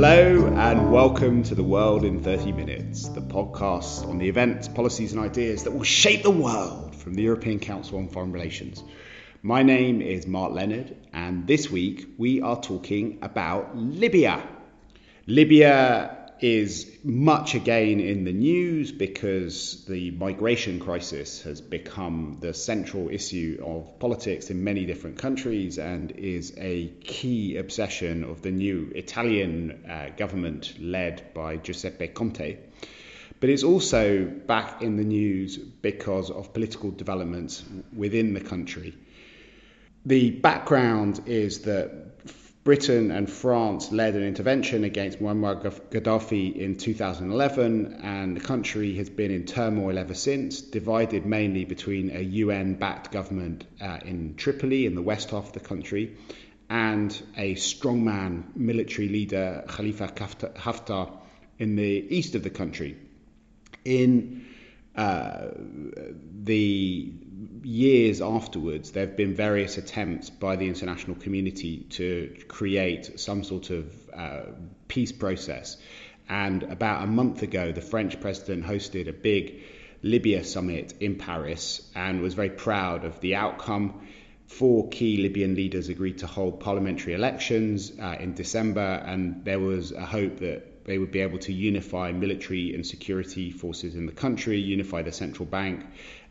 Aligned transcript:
Hello, 0.00 0.46
and 0.46 0.92
welcome 0.92 1.42
to 1.42 1.56
The 1.56 1.64
World 1.64 2.04
in 2.04 2.22
30 2.22 2.52
Minutes, 2.52 3.08
the 3.08 3.20
podcast 3.20 4.06
on 4.08 4.18
the 4.18 4.28
events, 4.28 4.68
policies, 4.68 5.12
and 5.12 5.20
ideas 5.20 5.64
that 5.64 5.72
will 5.72 5.82
shape 5.82 6.22
the 6.22 6.30
world 6.30 6.94
from 6.94 7.14
the 7.14 7.22
European 7.22 7.58
Council 7.58 7.98
on 7.98 8.06
Foreign 8.06 8.30
Relations. 8.30 8.84
My 9.42 9.64
name 9.64 10.00
is 10.00 10.24
Mark 10.24 10.52
Leonard, 10.52 10.96
and 11.12 11.48
this 11.48 11.68
week 11.68 12.10
we 12.16 12.40
are 12.40 12.60
talking 12.60 13.18
about 13.22 13.76
Libya. 13.76 14.40
Libya 15.26 16.17
is 16.40 16.90
much 17.02 17.54
again 17.54 18.00
in 18.00 18.24
the 18.24 18.32
news 18.32 18.92
because 18.92 19.84
the 19.86 20.10
migration 20.12 20.78
crisis 20.80 21.42
has 21.42 21.60
become 21.60 22.38
the 22.40 22.54
central 22.54 23.08
issue 23.08 23.60
of 23.64 23.98
politics 23.98 24.50
in 24.50 24.62
many 24.62 24.84
different 24.86 25.18
countries 25.18 25.78
and 25.78 26.12
is 26.12 26.54
a 26.56 26.88
key 27.00 27.56
obsession 27.56 28.24
of 28.24 28.42
the 28.42 28.50
new 28.50 28.92
Italian 28.94 29.84
uh, 29.88 30.10
government 30.16 30.74
led 30.80 31.34
by 31.34 31.56
Giuseppe 31.56 32.08
Conte. 32.08 32.58
But 33.40 33.50
it's 33.50 33.62
also 33.62 34.24
back 34.24 34.82
in 34.82 34.96
the 34.96 35.04
news 35.04 35.56
because 35.56 36.30
of 36.30 36.52
political 36.52 36.90
developments 36.90 37.64
within 37.94 38.34
the 38.34 38.40
country. 38.40 38.94
The 40.04 40.30
background 40.30 41.20
is 41.26 41.60
that 41.60 42.07
Britain 42.68 43.10
and 43.10 43.30
France 43.30 43.92
led 43.92 44.14
an 44.14 44.22
intervention 44.22 44.84
against 44.84 45.22
Muammar 45.22 45.58
Gaddafi 45.90 46.54
in 46.54 46.76
2011, 46.76 47.98
and 48.02 48.36
the 48.36 48.40
country 48.42 48.94
has 48.96 49.08
been 49.08 49.30
in 49.30 49.46
turmoil 49.46 49.96
ever 49.96 50.12
since, 50.12 50.60
divided 50.60 51.24
mainly 51.24 51.64
between 51.64 52.14
a 52.14 52.20
UN 52.20 52.74
backed 52.74 53.10
government 53.10 53.64
uh, 53.80 54.00
in 54.04 54.34
Tripoli, 54.34 54.84
in 54.84 54.94
the 54.94 55.00
west 55.00 55.30
half 55.30 55.46
of 55.46 55.52
the 55.54 55.60
country, 55.60 56.14
and 56.68 57.22
a 57.38 57.54
strongman 57.54 58.54
military 58.54 59.08
leader, 59.08 59.64
Khalifa 59.66 60.08
Haftar, 60.08 61.10
in 61.58 61.74
the 61.74 62.06
east 62.14 62.34
of 62.34 62.42
the 62.42 62.50
country. 62.50 62.98
In 63.86 64.44
uh, 64.94 65.52
the 66.44 67.14
years 67.62 68.20
afterwards, 68.20 68.90
there 68.92 69.06
have 69.06 69.16
been 69.16 69.34
various 69.34 69.78
attempts 69.78 70.30
by 70.30 70.56
the 70.56 70.66
international 70.66 71.16
community 71.16 71.78
to 71.90 72.36
create 72.48 73.18
some 73.18 73.44
sort 73.44 73.70
of 73.70 74.10
uh, 74.14 74.42
peace 74.86 75.12
process. 75.12 75.76
And 76.28 76.62
about 76.64 77.02
a 77.02 77.06
month 77.06 77.42
ago, 77.42 77.72
the 77.72 77.80
French 77.80 78.20
president 78.20 78.64
hosted 78.64 79.08
a 79.08 79.12
big 79.12 79.62
Libya 80.02 80.44
summit 80.44 80.94
in 81.00 81.16
Paris 81.16 81.90
and 81.94 82.20
was 82.20 82.34
very 82.34 82.50
proud 82.50 83.04
of 83.04 83.20
the 83.20 83.34
outcome. 83.34 84.06
Four 84.46 84.88
key 84.88 85.18
Libyan 85.18 85.54
leaders 85.54 85.88
agreed 85.88 86.18
to 86.18 86.26
hold 86.26 86.60
parliamentary 86.60 87.14
elections 87.14 87.92
uh, 88.00 88.16
in 88.18 88.34
December, 88.34 89.02
and 89.06 89.44
there 89.44 89.58
was 89.58 89.92
a 89.92 90.06
hope 90.06 90.38
that 90.40 90.84
they 90.84 90.96
would 90.96 91.10
be 91.10 91.20
able 91.20 91.38
to 91.38 91.52
unify 91.52 92.12
military 92.12 92.74
and 92.74 92.86
security 92.86 93.50
forces 93.50 93.94
in 93.94 94.06
the 94.06 94.12
country, 94.12 94.58
unify 94.58 95.02
the 95.02 95.12
central 95.12 95.44
bank, 95.44 95.84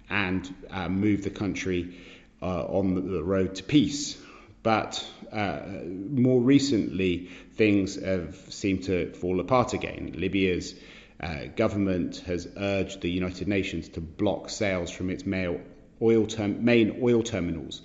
and 0.10 0.54
uh, 0.72 0.90
move 0.90 1.24
the 1.24 1.30
country 1.30 1.98
uh, 2.42 2.64
on 2.66 3.12
the 3.12 3.24
road 3.24 3.56
to 3.56 3.64
peace. 3.64 4.18
But 4.64 5.06
uh, 5.32 5.62
more 5.86 6.42
recently, 6.42 7.30
things 7.56 7.96
have 8.04 8.36
seemed 8.50 8.84
to 8.84 9.14
fall 9.14 9.40
apart 9.40 9.74
again. 9.74 10.14
Libya's 10.18 10.76
uh, 11.22 11.46
government 11.56 12.18
has 12.26 12.48
urged 12.58 13.02
the 13.02 13.10
United 13.10 13.48
Nations 13.48 13.90
to 13.90 14.02
block 14.02 14.50
sales 14.50 14.92
from 14.92 15.10
its 15.10 15.26
main 15.26 15.64
oil, 16.02 16.26
term- 16.28 16.64
main 16.64 17.00
oil 17.02 17.24
terminals. 17.24 17.82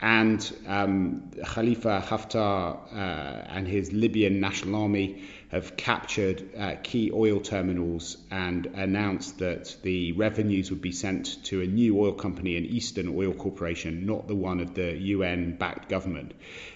And 0.00 0.40
um, 0.66 1.30
Khalifa 1.44 2.02
Haftar 2.06 2.78
uh, 2.90 2.96
and 2.96 3.68
his 3.68 3.92
Libyan 3.92 4.40
National 4.40 4.82
Army 4.82 5.22
have 5.50 5.76
captured 5.76 6.48
uh, 6.56 6.76
key 6.82 7.10
oil 7.12 7.40
terminals 7.40 8.16
and 8.30 8.66
announced 8.66 9.38
that 9.38 9.76
the 9.82 10.12
revenues 10.12 10.70
would 10.70 10.80
be 10.80 10.92
sent 10.92 11.42
to 11.44 11.60
a 11.60 11.66
new 11.66 11.98
oil 11.98 12.12
company, 12.12 12.56
an 12.56 12.64
Eastern 12.64 13.08
Oil 13.08 13.32
Corporation, 13.32 14.06
not 14.06 14.28
the 14.28 14.34
one 14.34 14.60
of 14.60 14.74
the 14.74 14.96
UN 14.96 15.56
backed 15.56 15.88
government. 15.88 16.34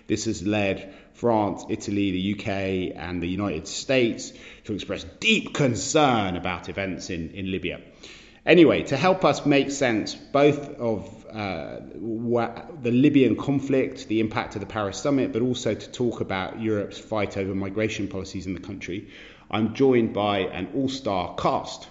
This 0.08 0.24
has 0.24 0.44
led 0.44 0.92
France, 1.12 1.64
Italy, 1.70 2.10
the 2.10 2.34
UK, 2.34 2.96
and 2.96 3.22
the 3.22 3.28
United 3.28 3.68
States 3.68 4.32
to 4.64 4.74
express 4.74 5.04
deep 5.20 5.54
concern 5.54 6.34
about 6.36 6.68
events 6.68 7.10
in, 7.10 7.30
in 7.30 7.52
Libya. 7.52 7.80
Anyway, 8.46 8.82
to 8.82 8.96
help 8.96 9.24
us 9.24 9.46
make 9.46 9.70
sense 9.70 10.14
both 10.14 10.68
of 10.78 11.26
uh, 11.32 11.80
the 11.80 12.90
Libyan 12.90 13.36
conflict, 13.36 14.06
the 14.08 14.20
impact 14.20 14.54
of 14.54 14.60
the 14.60 14.66
Paris 14.66 14.98
summit, 14.98 15.32
but 15.32 15.40
also 15.40 15.74
to 15.74 15.90
talk 15.90 16.20
about 16.20 16.60
Europe's 16.60 16.98
fight 16.98 17.38
over 17.38 17.54
migration 17.54 18.06
policies 18.06 18.46
in 18.46 18.52
the 18.52 18.60
country, 18.60 19.08
I'm 19.50 19.74
joined 19.74 20.12
by 20.12 20.40
an 20.40 20.68
all 20.74 20.90
star 20.90 21.34
cast. 21.36 21.88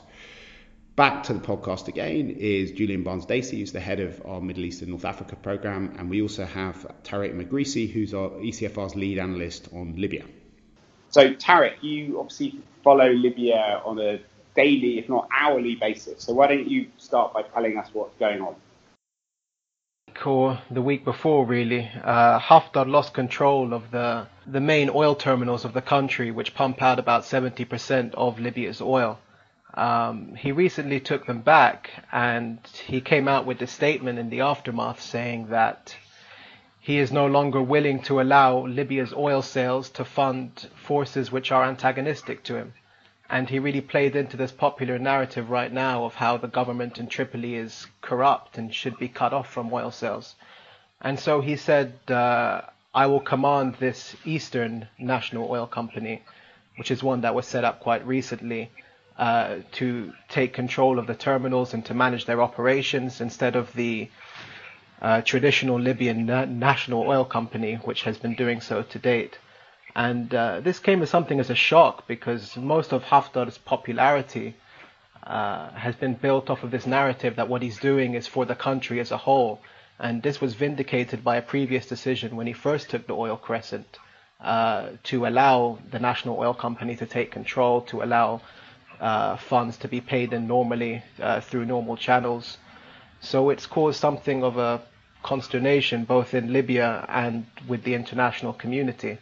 Back 0.96 1.24
to 1.24 1.34
the 1.34 1.40
podcast 1.40 1.88
again 1.88 2.30
is 2.30 2.72
Julien 2.72 3.02
Barnes 3.02 3.26
Dacey, 3.26 3.60
who's 3.60 3.72
the 3.72 3.80
head 3.80 4.00
of 4.00 4.22
our 4.24 4.40
Middle 4.40 4.66
East 4.66 4.82
and 4.82 4.92
North 4.92 5.06
Africa 5.06 5.36
program, 5.36 5.96
and 5.98 6.08
we 6.08 6.22
also 6.22 6.46
have 6.46 6.86
Tarek 7.04 7.34
Megerisi, 7.34 7.92
who's 7.92 8.14
our 8.14 8.30
ECFR's 8.30 8.96
lead 8.96 9.18
analyst 9.18 9.70
on 9.74 9.96
Libya. 9.96 10.24
So, 11.10 11.34
Tarek, 11.34 11.82
you 11.82 12.20
obviously 12.20 12.60
follow 12.84 13.10
Libya 13.10 13.82
on 13.84 14.00
a 14.00 14.20
daily, 14.56 15.00
if 15.00 15.10
not 15.10 15.28
hourly 15.32 15.76
basis. 15.76 16.24
So 16.24 16.34
why 16.34 16.48
don't 16.48 16.68
you 16.70 16.88
start 16.98 17.34
by 17.34 17.44
telling 17.44 17.78
us 17.78 17.90
what's 17.94 18.16
going 18.18 18.42
on? 18.42 18.56
Or 20.26 20.62
the 20.70 20.82
week 20.82 21.04
before, 21.04 21.46
really, 21.46 21.90
uh, 22.04 22.40
Haftar 22.40 22.88
lost 22.88 23.14
control 23.14 23.74
of 23.74 23.90
the 23.92 24.28
the 24.46 24.62
main 24.62 24.90
oil 24.90 25.16
terminals 25.16 25.66
of 25.66 25.74
the 25.74 25.82
country, 25.82 26.30
which 26.32 26.54
pump 26.54 26.82
out 26.82 27.00
about 27.00 27.24
70% 27.24 28.14
of 28.14 28.40
Libya's 28.40 28.82
oil. 28.82 29.20
Um, 29.74 30.36
he 30.36 30.52
recently 30.52 31.00
took 31.00 31.26
them 31.26 31.42
back, 31.42 31.90
and 32.12 32.60
he 32.86 33.02
came 33.02 33.28
out 33.28 33.46
with 33.46 33.62
a 33.62 33.68
statement 33.68 34.20
in 34.20 34.30
the 34.30 34.42
aftermath 34.42 35.02
saying 35.02 35.48
that 35.48 35.96
he 36.80 37.00
is 37.00 37.12
no 37.12 37.26
longer 37.26 37.62
willing 37.62 38.02
to 38.04 38.22
allow 38.22 38.68
Libya's 38.68 39.14
oil 39.14 39.42
sales 39.42 39.90
to 39.92 40.06
fund 40.06 40.70
forces 40.76 41.32
which 41.32 41.52
are 41.52 41.64
antagonistic 41.64 42.44
to 42.44 42.56
him 42.56 42.74
and 43.34 43.50
he 43.50 43.58
really 43.58 43.82
played 43.82 44.16
into 44.16 44.38
this 44.38 44.52
popular 44.52 45.00
narrative 45.00 45.50
right 45.50 45.74
now 45.74 46.06
of 46.06 46.14
how 46.14 46.38
the 46.38 46.48
government 46.48 47.00
in 47.00 47.08
Tripoli 47.08 47.56
is 47.56 47.88
corrupt 48.00 48.60
and 48.60 48.72
should 48.72 48.96
be 49.00 49.08
cut 49.08 49.34
off 49.34 49.52
from 49.52 49.74
oil 49.74 49.90
sales. 49.90 50.36
And 51.02 51.20
so 51.20 51.42
he 51.42 51.56
said, 51.56 51.94
uh, 52.10 52.62
I 52.94 53.08
will 53.08 53.20
command 53.20 53.78
this 53.80 54.16
Eastern 54.24 54.88
National 55.00 55.50
Oil 55.50 55.66
Company, 55.66 56.22
which 56.78 56.92
is 56.92 57.02
one 57.02 57.22
that 57.22 57.34
was 57.34 57.48
set 57.48 57.64
up 57.64 57.80
quite 57.80 58.06
recently, 58.06 58.70
uh, 59.18 59.56
to 59.80 60.14
take 60.30 60.54
control 60.54 61.00
of 61.00 61.08
the 61.08 61.16
terminals 61.16 61.74
and 61.74 61.84
to 61.86 61.96
manage 61.96 62.26
their 62.26 62.40
operations 62.40 63.20
instead 63.20 63.56
of 63.56 63.74
the 63.74 64.12
uh, 65.02 65.22
traditional 65.22 65.80
Libyan 65.80 66.28
na- 66.28 66.46
National 66.46 67.02
Oil 67.02 67.26
Company, 67.26 67.80
which 67.84 68.04
has 68.04 68.20
been 68.20 68.36
doing 68.36 68.62
so 68.62 68.84
to 68.84 69.00
date. 69.00 69.40
And 69.96 70.34
uh, 70.34 70.60
this 70.62 70.80
came 70.80 71.02
as 71.04 71.10
something 71.10 71.40
as 71.40 71.50
a 71.50 71.56
shock 71.56 72.08
because 72.08 72.58
most 72.58 72.94
of 72.94 73.04
Haftar's 73.04 73.58
popularity 73.60 74.56
uh, 75.26 75.70
has 75.72 75.96
been 75.96 76.16
built 76.16 76.50
off 76.50 76.64
of 76.64 76.72
this 76.72 76.88
narrative 76.88 77.36
that 77.36 77.48
what 77.48 77.62
he's 77.62 77.78
doing 77.80 78.16
is 78.16 78.28
for 78.28 78.46
the 78.46 78.56
country 78.56 79.00
as 79.00 79.12
a 79.12 79.18
whole. 79.18 79.62
And 80.00 80.24
this 80.24 80.42
was 80.42 80.56
vindicated 80.56 81.24
by 81.24 81.38
a 81.38 81.42
previous 81.42 81.86
decision 81.86 82.36
when 82.36 82.48
he 82.48 82.54
first 82.54 82.90
took 82.90 83.06
the 83.06 83.14
oil 83.14 83.38
crescent 83.38 84.00
uh, 84.42 84.90
to 85.04 85.28
allow 85.28 85.78
the 85.92 86.00
national 86.00 86.38
oil 86.38 86.54
company 86.54 86.96
to 86.96 87.06
take 87.06 87.32
control, 87.32 87.82
to 87.82 88.02
allow 88.02 88.42
uh, 89.00 89.38
funds 89.38 89.78
to 89.78 89.88
be 89.88 90.02
paid 90.02 90.34
in 90.34 90.48
normally 90.48 91.04
uh, 91.22 91.40
through 91.40 91.66
normal 91.66 91.98
channels. 91.98 92.58
So 93.22 93.52
it's 93.52 93.68
caused 93.68 94.00
something 94.00 94.44
of 94.44 94.58
a 94.58 94.82
consternation 95.22 96.04
both 96.04 96.34
in 96.34 96.52
Libya 96.52 97.06
and 97.08 97.46
with 97.68 97.84
the 97.84 97.94
international 97.94 98.54
community. 98.54 99.20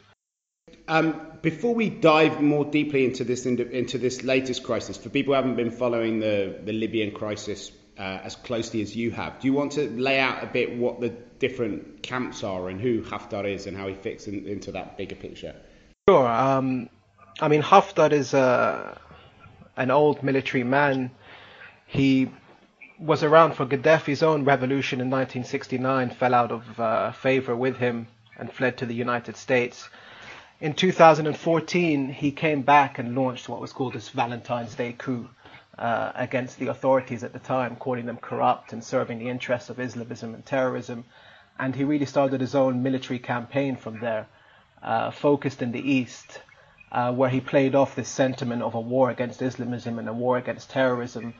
Um, 0.91 1.21
before 1.41 1.73
we 1.73 1.89
dive 1.89 2.41
more 2.41 2.65
deeply 2.65 3.05
into 3.05 3.23
this 3.23 3.45
into 3.45 3.97
this 3.97 4.23
latest 4.23 4.63
crisis, 4.63 4.97
for 4.97 5.07
people 5.07 5.33
who 5.33 5.35
haven't 5.35 5.55
been 5.55 5.71
following 5.71 6.19
the, 6.19 6.59
the 6.65 6.73
Libyan 6.73 7.11
crisis 7.11 7.71
uh, 7.97 8.19
as 8.23 8.35
closely 8.35 8.81
as 8.81 8.93
you 8.93 9.09
have, 9.11 9.39
do 9.39 9.47
you 9.47 9.53
want 9.53 9.71
to 9.73 9.89
lay 9.89 10.19
out 10.19 10.43
a 10.43 10.47
bit 10.47 10.75
what 10.75 10.99
the 10.99 11.09
different 11.39 12.03
camps 12.03 12.43
are 12.43 12.67
and 12.67 12.81
who 12.81 13.01
Haftar 13.03 13.45
is 13.45 13.67
and 13.67 13.77
how 13.77 13.87
he 13.87 13.95
fits 13.95 14.27
in, 14.27 14.45
into 14.45 14.73
that 14.73 14.97
bigger 14.97 15.15
picture? 15.15 15.55
Sure. 16.09 16.27
Um, 16.27 16.89
I 17.39 17.47
mean, 17.47 17.61
Haftar 17.61 18.11
is 18.11 18.33
a, 18.33 18.39
uh, 18.39 18.97
an 19.77 19.91
old 19.91 20.23
military 20.23 20.65
man. 20.65 21.11
He 21.87 22.29
was 22.99 23.23
around 23.23 23.53
for 23.53 23.65
Gaddafi's 23.65 24.23
own 24.23 24.43
revolution 24.43 24.99
in 24.99 25.09
1969, 25.09 26.09
fell 26.09 26.33
out 26.33 26.51
of 26.51 26.79
uh, 26.79 27.11
favor 27.13 27.55
with 27.55 27.77
him, 27.77 28.07
and 28.37 28.51
fled 28.51 28.77
to 28.79 28.85
the 28.85 28.93
United 28.93 29.37
States 29.37 29.89
in 30.61 30.73
2014, 30.75 32.09
he 32.09 32.31
came 32.31 32.61
back 32.61 32.99
and 32.99 33.15
launched 33.15 33.49
what 33.49 33.59
was 33.59 33.73
called 33.73 33.93
this 33.93 34.09
Valentine's 34.09 34.75
Day 34.75 34.93
coup 34.95 35.27
uh, 35.77 36.11
against 36.13 36.59
the 36.59 36.67
authorities 36.67 37.23
at 37.23 37.33
the 37.33 37.39
time, 37.39 37.75
calling 37.75 38.05
them 38.05 38.17
corrupt 38.17 38.71
and 38.71 38.83
serving 38.83 39.17
the 39.17 39.27
interests 39.27 39.71
of 39.71 39.79
Islamism 39.79 40.35
and 40.35 40.45
terrorism. 40.45 41.03
And 41.57 41.75
he 41.75 41.83
really 41.83 42.05
started 42.05 42.41
his 42.41 42.53
own 42.53 42.83
military 42.83 43.17
campaign 43.17 43.75
from 43.75 43.99
there, 43.99 44.27
uh, 44.83 45.09
focused 45.09 45.63
in 45.63 45.71
the 45.71 45.91
east, 45.91 46.39
uh, 46.91 47.11
where 47.11 47.29
he 47.29 47.41
played 47.41 47.73
off 47.73 47.95
this 47.95 48.09
sentiment 48.09 48.61
of 48.61 48.75
a 48.75 48.81
war 48.81 49.09
against 49.09 49.41
Islamism 49.41 49.97
and 49.97 50.07
a 50.07 50.13
war 50.13 50.37
against 50.37 50.69
terrorism 50.69 51.33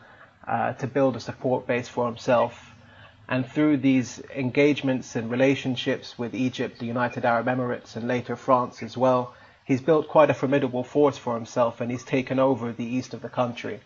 uh, 0.48 0.74
to 0.74 0.88
build 0.88 1.16
a 1.16 1.20
support 1.20 1.68
base 1.68 1.88
for 1.88 2.08
himself. 2.08 2.71
And 3.32 3.50
through 3.50 3.78
these 3.78 4.22
engagements 4.36 5.16
and 5.16 5.32
relationships 5.32 6.20
with 6.20 6.36
Egypt, 6.36 6.80
the 6.80 6.86
United 6.86 7.24
Arab 7.24 7.46
Emirates, 7.46 7.96
and 7.96 8.06
later 8.06 8.36
France 8.36 8.84
as 8.84 8.98
well, 8.98 9.34
he's 9.64 9.80
built 9.80 10.10
quite 10.10 10.30
a 10.30 10.34
formidable 10.34 10.84
force 10.84 11.18
for 11.18 11.36
himself 11.36 11.80
and 11.80 11.90
he's 11.90 12.04
taken 12.04 12.40
over 12.40 12.74
the 12.74 12.84
east 12.84 13.14
of 13.14 13.22
the 13.22 13.30
country, 13.30 13.80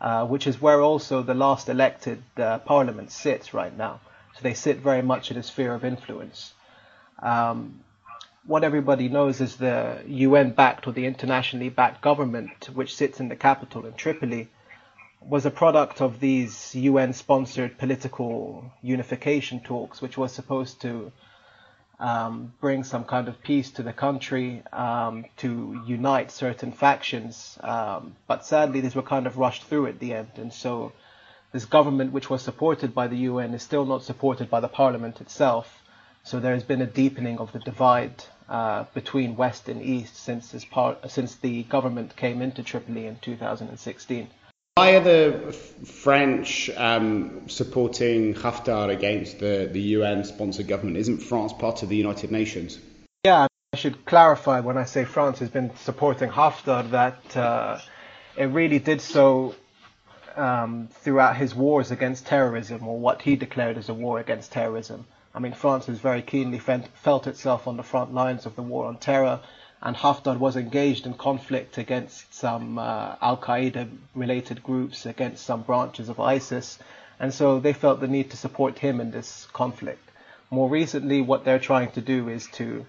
uh, 0.00 0.26
which 0.26 0.48
is 0.48 0.60
where 0.60 0.80
also 0.82 1.22
the 1.22 1.32
last 1.32 1.68
elected 1.68 2.20
uh, 2.36 2.58
parliament 2.58 3.12
sits 3.12 3.54
right 3.54 3.78
now. 3.78 4.00
So 4.34 4.40
they 4.42 4.54
sit 4.54 4.78
very 4.78 5.02
much 5.02 5.30
in 5.30 5.36
a 5.36 5.44
sphere 5.44 5.74
of 5.74 5.84
influence. 5.84 6.52
Um, 7.22 7.78
what 8.46 8.64
everybody 8.64 9.08
knows 9.08 9.40
is 9.40 9.54
the 9.54 10.02
UN 10.08 10.50
backed 10.50 10.88
or 10.88 10.92
the 10.92 11.06
internationally 11.06 11.68
backed 11.68 12.00
government, 12.00 12.68
which 12.74 12.96
sits 12.96 13.20
in 13.20 13.28
the 13.28 13.36
capital 13.36 13.86
in 13.86 13.92
Tripoli, 13.92 14.48
was 15.20 15.44
a 15.44 15.50
product 15.50 16.00
of 16.00 16.20
these 16.20 16.74
UN 16.74 17.12
sponsored 17.12 17.76
political 17.78 18.70
unification 18.82 19.60
talks, 19.60 20.00
which 20.00 20.16
was 20.16 20.32
supposed 20.32 20.80
to 20.82 21.12
um, 22.00 22.52
bring 22.60 22.84
some 22.84 23.04
kind 23.04 23.28
of 23.28 23.42
peace 23.42 23.70
to 23.72 23.82
the 23.82 23.92
country, 23.92 24.62
um, 24.72 25.24
to 25.38 25.82
unite 25.86 26.30
certain 26.30 26.70
factions. 26.70 27.58
Um, 27.60 28.14
but 28.26 28.46
sadly, 28.46 28.80
these 28.80 28.94
were 28.94 29.02
kind 29.02 29.26
of 29.26 29.36
rushed 29.36 29.64
through 29.64 29.86
at 29.86 29.98
the 29.98 30.14
end. 30.14 30.30
And 30.36 30.52
so 30.52 30.92
this 31.52 31.64
government, 31.64 32.12
which 32.12 32.30
was 32.30 32.42
supported 32.42 32.94
by 32.94 33.08
the 33.08 33.16
UN, 33.16 33.54
is 33.54 33.62
still 33.62 33.84
not 33.84 34.04
supported 34.04 34.48
by 34.48 34.60
the 34.60 34.68
parliament 34.68 35.20
itself. 35.20 35.82
So 36.22 36.38
there 36.38 36.54
has 36.54 36.62
been 36.64 36.82
a 36.82 36.86
deepening 36.86 37.38
of 37.38 37.52
the 37.52 37.58
divide 37.58 38.22
uh, 38.48 38.84
between 38.94 39.36
West 39.36 39.68
and 39.68 39.82
East 39.82 40.16
since, 40.16 40.54
part, 40.66 41.10
since 41.10 41.34
the 41.36 41.64
government 41.64 42.16
came 42.16 42.42
into 42.42 42.62
Tripoli 42.62 43.06
in 43.06 43.16
2016. 43.16 44.28
Why 44.78 44.90
are 44.90 45.00
the 45.00 45.52
French 45.84 46.70
um, 46.70 47.48
supporting 47.48 48.32
Haftar 48.34 48.90
against 48.90 49.40
the, 49.40 49.68
the 49.72 49.80
UN 49.98 50.22
sponsored 50.22 50.68
government? 50.68 50.98
Isn't 50.98 51.18
France 51.18 51.52
part 51.52 51.82
of 51.82 51.88
the 51.88 51.96
United 51.96 52.30
Nations? 52.30 52.78
Yeah, 53.24 53.48
I 53.72 53.76
should 53.76 54.04
clarify 54.04 54.60
when 54.60 54.78
I 54.78 54.84
say 54.84 55.04
France 55.04 55.40
has 55.40 55.48
been 55.48 55.74
supporting 55.78 56.30
Haftar 56.30 56.88
that 56.92 57.36
uh, 57.36 57.80
it 58.36 58.44
really 58.44 58.78
did 58.78 59.00
so 59.00 59.56
um, 60.36 60.88
throughout 60.92 61.34
his 61.34 61.56
wars 61.56 61.90
against 61.90 62.26
terrorism, 62.26 62.86
or 62.86 63.00
what 63.00 63.20
he 63.22 63.34
declared 63.34 63.78
as 63.78 63.88
a 63.88 63.94
war 63.94 64.20
against 64.20 64.52
terrorism. 64.52 65.06
I 65.34 65.40
mean, 65.40 65.54
France 65.54 65.86
has 65.86 65.98
very 65.98 66.22
keenly 66.22 66.60
felt 66.60 67.26
itself 67.26 67.66
on 67.66 67.76
the 67.76 67.82
front 67.82 68.14
lines 68.14 68.46
of 68.46 68.54
the 68.54 68.62
war 68.62 68.86
on 68.86 68.98
terror 68.98 69.40
and 69.82 69.96
Haftar 69.96 70.38
was 70.38 70.56
engaged 70.56 71.06
in 71.06 71.14
conflict 71.14 71.78
against 71.78 72.34
some 72.34 72.78
uh, 72.78 73.16
Al 73.20 73.36
Qaeda 73.36 73.88
related 74.14 74.62
groups, 74.62 75.06
against 75.06 75.44
some 75.44 75.62
branches 75.62 76.08
of 76.08 76.18
ISIS, 76.18 76.78
and 77.20 77.32
so 77.32 77.60
they 77.60 77.72
felt 77.72 78.00
the 78.00 78.08
need 78.08 78.30
to 78.30 78.36
support 78.36 78.78
him 78.78 79.00
in 79.00 79.10
this 79.10 79.46
conflict. 79.52 80.08
More 80.50 80.68
recently, 80.68 81.20
what 81.20 81.44
they're 81.44 81.58
trying 81.58 81.90
to 81.92 82.00
do 82.00 82.28
is 82.28 82.46
to 82.52 82.86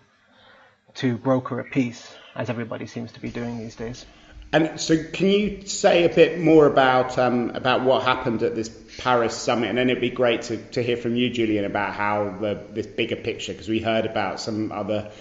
to 0.95 1.17
broker 1.17 1.59
a 1.59 1.63
peace, 1.63 2.11
as 2.35 2.49
everybody 2.49 2.87
seems 2.87 3.11
to 3.11 3.19
be 3.19 3.29
doing 3.29 3.59
these 3.59 3.75
days. 3.75 4.05
And 4.51 4.81
so, 4.81 4.97
can 5.13 5.27
you 5.27 5.67
say 5.67 6.05
a 6.05 6.09
bit 6.09 6.39
more 6.39 6.65
about 6.65 7.19
um, 7.19 7.51
about 7.51 7.83
what 7.83 8.01
happened 8.01 8.41
at 8.41 8.55
this 8.55 8.69
Paris 8.97 9.37
summit? 9.37 9.69
And 9.69 9.77
then 9.77 9.91
it'd 9.91 10.01
be 10.01 10.09
great 10.09 10.41
to, 10.43 10.57
to 10.71 10.81
hear 10.81 10.97
from 10.97 11.15
you, 11.15 11.29
Julien, 11.29 11.65
about 11.65 11.93
how 11.93 12.35
the 12.41 12.59
this 12.71 12.87
bigger 12.87 13.15
picture, 13.15 13.51
because 13.51 13.69
we 13.69 13.79
heard 13.79 14.07
about 14.07 14.39
some 14.39 14.71
other 14.71 15.11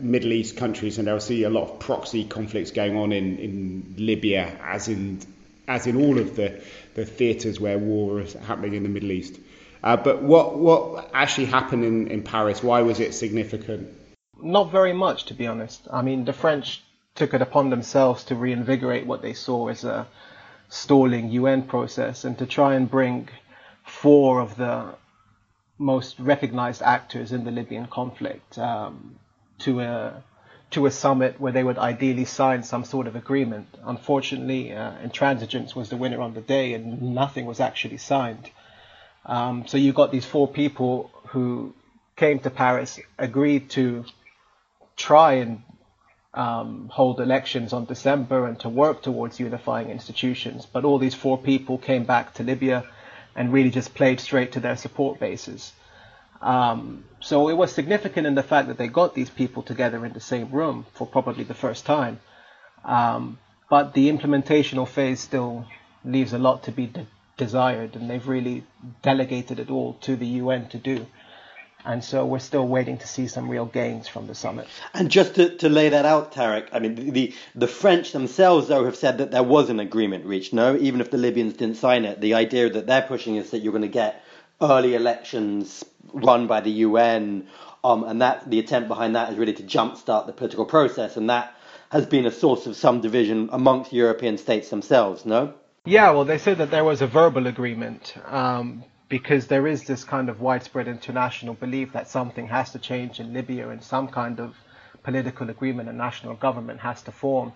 Middle 0.00 0.32
East 0.32 0.56
countries, 0.56 0.98
and 0.98 1.06
there'll 1.06 1.20
see 1.20 1.44
a 1.44 1.50
lot 1.50 1.70
of 1.70 1.78
proxy 1.78 2.24
conflicts 2.24 2.70
going 2.70 2.96
on 2.96 3.12
in, 3.12 3.38
in 3.38 3.94
Libya, 3.96 4.58
as 4.62 4.88
in 4.88 5.20
as 5.68 5.86
in 5.86 5.96
all 5.96 6.18
of 6.18 6.34
the, 6.34 6.60
the 6.94 7.06
theatres 7.06 7.60
where 7.60 7.78
war 7.78 8.20
is 8.20 8.32
happening 8.32 8.74
in 8.74 8.82
the 8.82 8.88
Middle 8.88 9.12
East. 9.12 9.38
Uh, 9.82 9.96
but 9.96 10.22
what 10.22 10.58
what 10.58 11.10
actually 11.14 11.46
happened 11.46 11.84
in, 11.84 12.08
in 12.08 12.22
Paris? 12.22 12.62
Why 12.62 12.82
was 12.82 13.00
it 13.00 13.14
significant? 13.14 13.88
Not 14.42 14.70
very 14.70 14.92
much, 14.92 15.26
to 15.26 15.34
be 15.34 15.46
honest. 15.46 15.86
I 15.90 16.02
mean, 16.02 16.24
the 16.24 16.32
French 16.32 16.82
took 17.14 17.34
it 17.34 17.42
upon 17.42 17.70
themselves 17.70 18.24
to 18.24 18.34
reinvigorate 18.34 19.06
what 19.06 19.22
they 19.22 19.32
saw 19.32 19.68
as 19.68 19.84
a 19.84 20.06
stalling 20.68 21.30
UN 21.30 21.62
process 21.62 22.24
and 22.24 22.38
to 22.38 22.46
try 22.46 22.74
and 22.74 22.90
bring 22.90 23.28
four 23.84 24.40
of 24.40 24.56
the 24.56 24.94
most 25.78 26.18
recognized 26.18 26.82
actors 26.82 27.32
in 27.32 27.44
the 27.44 27.50
Libyan 27.50 27.86
conflict 27.86 28.58
um, 28.58 29.18
to 29.60 29.80
a 29.80 30.22
to 30.70 30.86
a 30.86 30.90
summit 30.90 31.40
where 31.40 31.52
they 31.52 31.64
would 31.64 31.78
ideally 31.78 32.24
sign 32.24 32.62
some 32.62 32.84
sort 32.84 33.08
of 33.08 33.16
agreement. 33.16 33.66
Unfortunately, 33.84 34.72
uh, 34.72 34.92
intransigence 35.04 35.74
was 35.74 35.88
the 35.88 35.96
winner 35.96 36.20
on 36.20 36.34
the 36.34 36.40
day, 36.40 36.74
and 36.74 37.02
nothing 37.02 37.44
was 37.44 37.58
actually 37.58 37.96
signed. 37.96 38.50
Um, 39.26 39.66
so 39.66 39.76
you 39.76 39.92
got 39.92 40.12
these 40.12 40.24
four 40.24 40.46
people 40.46 41.10
who 41.28 41.74
came 42.16 42.38
to 42.40 42.50
Paris, 42.50 43.00
agreed 43.18 43.70
to 43.70 44.04
try 44.96 45.32
and 45.34 45.62
um, 46.34 46.88
hold 46.92 47.20
elections 47.20 47.72
on 47.72 47.86
December 47.86 48.46
and 48.46 48.60
to 48.60 48.68
work 48.68 49.02
towards 49.02 49.40
unifying 49.40 49.90
institutions. 49.90 50.66
But 50.66 50.84
all 50.84 50.98
these 50.98 51.14
four 51.14 51.38
people 51.38 51.78
came 51.78 52.04
back 52.04 52.34
to 52.34 52.42
Libya 52.42 52.84
and 53.34 53.52
really 53.52 53.70
just 53.70 53.94
played 53.94 54.20
straight 54.20 54.52
to 54.52 54.60
their 54.60 54.76
support 54.76 55.18
bases. 55.18 55.72
Um, 56.40 57.04
so 57.20 57.48
it 57.48 57.54
was 57.54 57.72
significant 57.72 58.26
in 58.26 58.34
the 58.34 58.42
fact 58.42 58.68
that 58.68 58.78
they 58.78 58.88
got 58.88 59.14
these 59.14 59.30
people 59.30 59.62
together 59.62 60.04
in 60.06 60.12
the 60.12 60.20
same 60.20 60.50
room 60.50 60.86
for 60.94 61.06
probably 61.06 61.44
the 61.44 61.54
first 61.54 61.84
time. 61.84 62.20
Um, 62.84 63.38
but 63.68 63.92
the 63.94 64.10
implementational 64.10 64.88
phase 64.88 65.20
still 65.20 65.66
leaves 66.04 66.32
a 66.32 66.38
lot 66.38 66.64
to 66.64 66.72
be 66.72 66.86
de- 66.86 67.06
desired, 67.36 67.94
and 67.94 68.08
they've 68.08 68.26
really 68.26 68.64
delegated 69.02 69.60
it 69.60 69.70
all 69.70 69.94
to 70.02 70.16
the 70.16 70.26
UN 70.26 70.68
to 70.70 70.78
do. 70.78 71.06
And 71.84 72.04
so 72.04 72.26
we're 72.26 72.40
still 72.40 72.66
waiting 72.66 72.98
to 72.98 73.06
see 73.06 73.26
some 73.26 73.48
real 73.48 73.64
gains 73.64 74.06
from 74.06 74.26
the 74.26 74.34
summit. 74.34 74.66
And 74.92 75.10
just 75.10 75.36
to, 75.36 75.56
to 75.58 75.68
lay 75.68 75.90
that 75.90 76.04
out, 76.04 76.32
Tarek, 76.32 76.68
I 76.72 76.78
mean, 76.78 76.94
the, 76.94 77.34
the 77.54 77.66
French 77.66 78.12
themselves, 78.12 78.68
though, 78.68 78.84
have 78.84 78.96
said 78.96 79.18
that 79.18 79.30
there 79.30 79.42
was 79.42 79.70
an 79.70 79.80
agreement 79.80 80.26
reached. 80.26 80.52
No, 80.52 80.76
even 80.76 81.00
if 81.00 81.10
the 81.10 81.16
Libyans 81.16 81.54
didn't 81.54 81.76
sign 81.76 82.04
it, 82.04 82.20
the 82.20 82.34
idea 82.34 82.68
that 82.68 82.86
they're 82.86 83.02
pushing 83.02 83.36
is 83.36 83.50
that 83.50 83.60
you're 83.60 83.72
going 83.72 83.82
to 83.82 83.88
get 83.88 84.22
early 84.60 84.94
elections 84.94 85.84
run 86.12 86.46
by 86.46 86.60
the 86.60 86.70
UN, 86.70 87.46
um, 87.84 88.04
and 88.04 88.20
that 88.22 88.48
the 88.50 88.58
attempt 88.58 88.88
behind 88.88 89.16
that 89.16 89.32
is 89.32 89.38
really 89.38 89.52
to 89.54 89.62
jumpstart 89.62 90.26
the 90.26 90.32
political 90.32 90.64
process, 90.64 91.16
and 91.16 91.30
that 91.30 91.54
has 91.90 92.06
been 92.06 92.26
a 92.26 92.30
source 92.30 92.66
of 92.66 92.76
some 92.76 93.00
division 93.00 93.48
amongst 93.52 93.92
European 93.92 94.38
states 94.38 94.70
themselves. 94.70 95.26
No. 95.26 95.54
Yeah, 95.84 96.10
well, 96.10 96.24
they 96.24 96.38
said 96.38 96.58
that 96.58 96.70
there 96.70 96.84
was 96.84 97.02
a 97.02 97.06
verbal 97.06 97.46
agreement 97.46 98.14
um, 98.26 98.84
because 99.08 99.46
there 99.46 99.66
is 99.66 99.84
this 99.84 100.04
kind 100.04 100.28
of 100.28 100.40
widespread 100.40 100.86
international 100.86 101.54
belief 101.54 101.94
that 101.94 102.08
something 102.08 102.46
has 102.46 102.70
to 102.72 102.78
change 102.78 103.18
in 103.18 103.32
Libya 103.32 103.70
and 103.70 103.82
some 103.82 104.08
kind 104.08 104.40
of 104.40 104.54
political 105.02 105.48
agreement 105.48 105.88
a 105.88 105.92
national 105.92 106.34
government 106.34 106.80
has 106.80 107.02
to 107.02 107.12
form. 107.12 107.52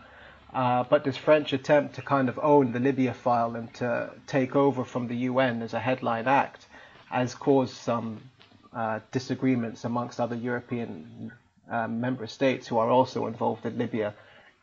Uh, 0.52 0.84
but 0.84 1.04
this 1.04 1.16
French 1.16 1.52
attempt 1.52 1.96
to 1.96 2.02
kind 2.02 2.28
of 2.28 2.38
own 2.42 2.72
the 2.72 2.80
Libya 2.80 3.12
file 3.12 3.56
and 3.56 3.72
to 3.74 4.10
take 4.26 4.56
over 4.56 4.84
from 4.84 5.08
the 5.08 5.16
UN 5.16 5.62
as 5.62 5.74
a 5.74 5.80
headline 5.80 6.26
act 6.26 6.66
has 7.10 7.34
caused 7.34 7.74
some 7.74 8.20
uh, 8.74 9.00
disagreements 9.12 9.84
amongst 9.84 10.20
other 10.20 10.36
European 10.36 11.32
uh, 11.70 11.88
member 11.88 12.26
states 12.26 12.66
who 12.66 12.78
are 12.78 12.90
also 12.90 13.26
involved 13.26 13.64
in 13.64 13.78
Libya, 13.78 14.14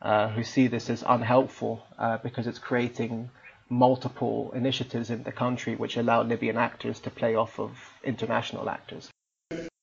uh, 0.02 0.28
who 0.30 0.44
see 0.44 0.68
this 0.68 0.90
as 0.90 1.04
unhelpful 1.08 1.84
uh, 1.98 2.18
because 2.18 2.48
it's 2.48 2.60
creating 2.60 3.30
multiple 3.70 4.52
initiatives 4.54 5.10
in 5.10 5.24
the 5.24 5.32
country 5.32 5.76
which 5.76 5.96
allow 5.98 6.22
Libyan 6.24 6.58
actors 6.58 7.00
to 7.00 7.10
play 7.10 7.36
off 7.36 7.60
of 7.60 7.72
international 8.04 8.70
actors. 8.70 9.10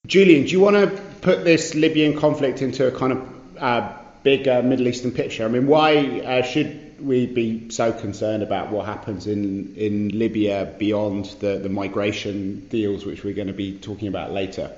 Julien, 0.06 0.44
do 0.44 0.50
you 0.50 0.60
want 0.60 0.76
to 0.76 1.02
put 1.20 1.44
this 1.44 1.74
Libyan 1.74 2.18
conflict 2.18 2.62
into 2.62 2.86
a 2.86 2.90
kind 2.90 3.12
of 3.12 3.28
uh, 3.58 3.92
bigger 4.22 4.62
Middle 4.62 4.88
Eastern 4.88 5.10
picture? 5.10 5.44
I 5.44 5.48
mean, 5.48 5.66
why 5.66 6.42
should 6.42 6.87
we 7.00 7.26
be 7.26 7.70
so 7.70 7.92
concerned 7.92 8.42
about 8.42 8.70
what 8.70 8.86
happens 8.86 9.26
in, 9.26 9.74
in 9.76 10.18
Libya 10.18 10.74
beyond 10.78 11.26
the, 11.40 11.58
the 11.58 11.68
migration 11.68 12.66
deals, 12.68 13.04
which 13.04 13.24
we're 13.24 13.34
going 13.34 13.48
to 13.48 13.54
be 13.54 13.78
talking 13.78 14.08
about 14.08 14.32
later? 14.32 14.70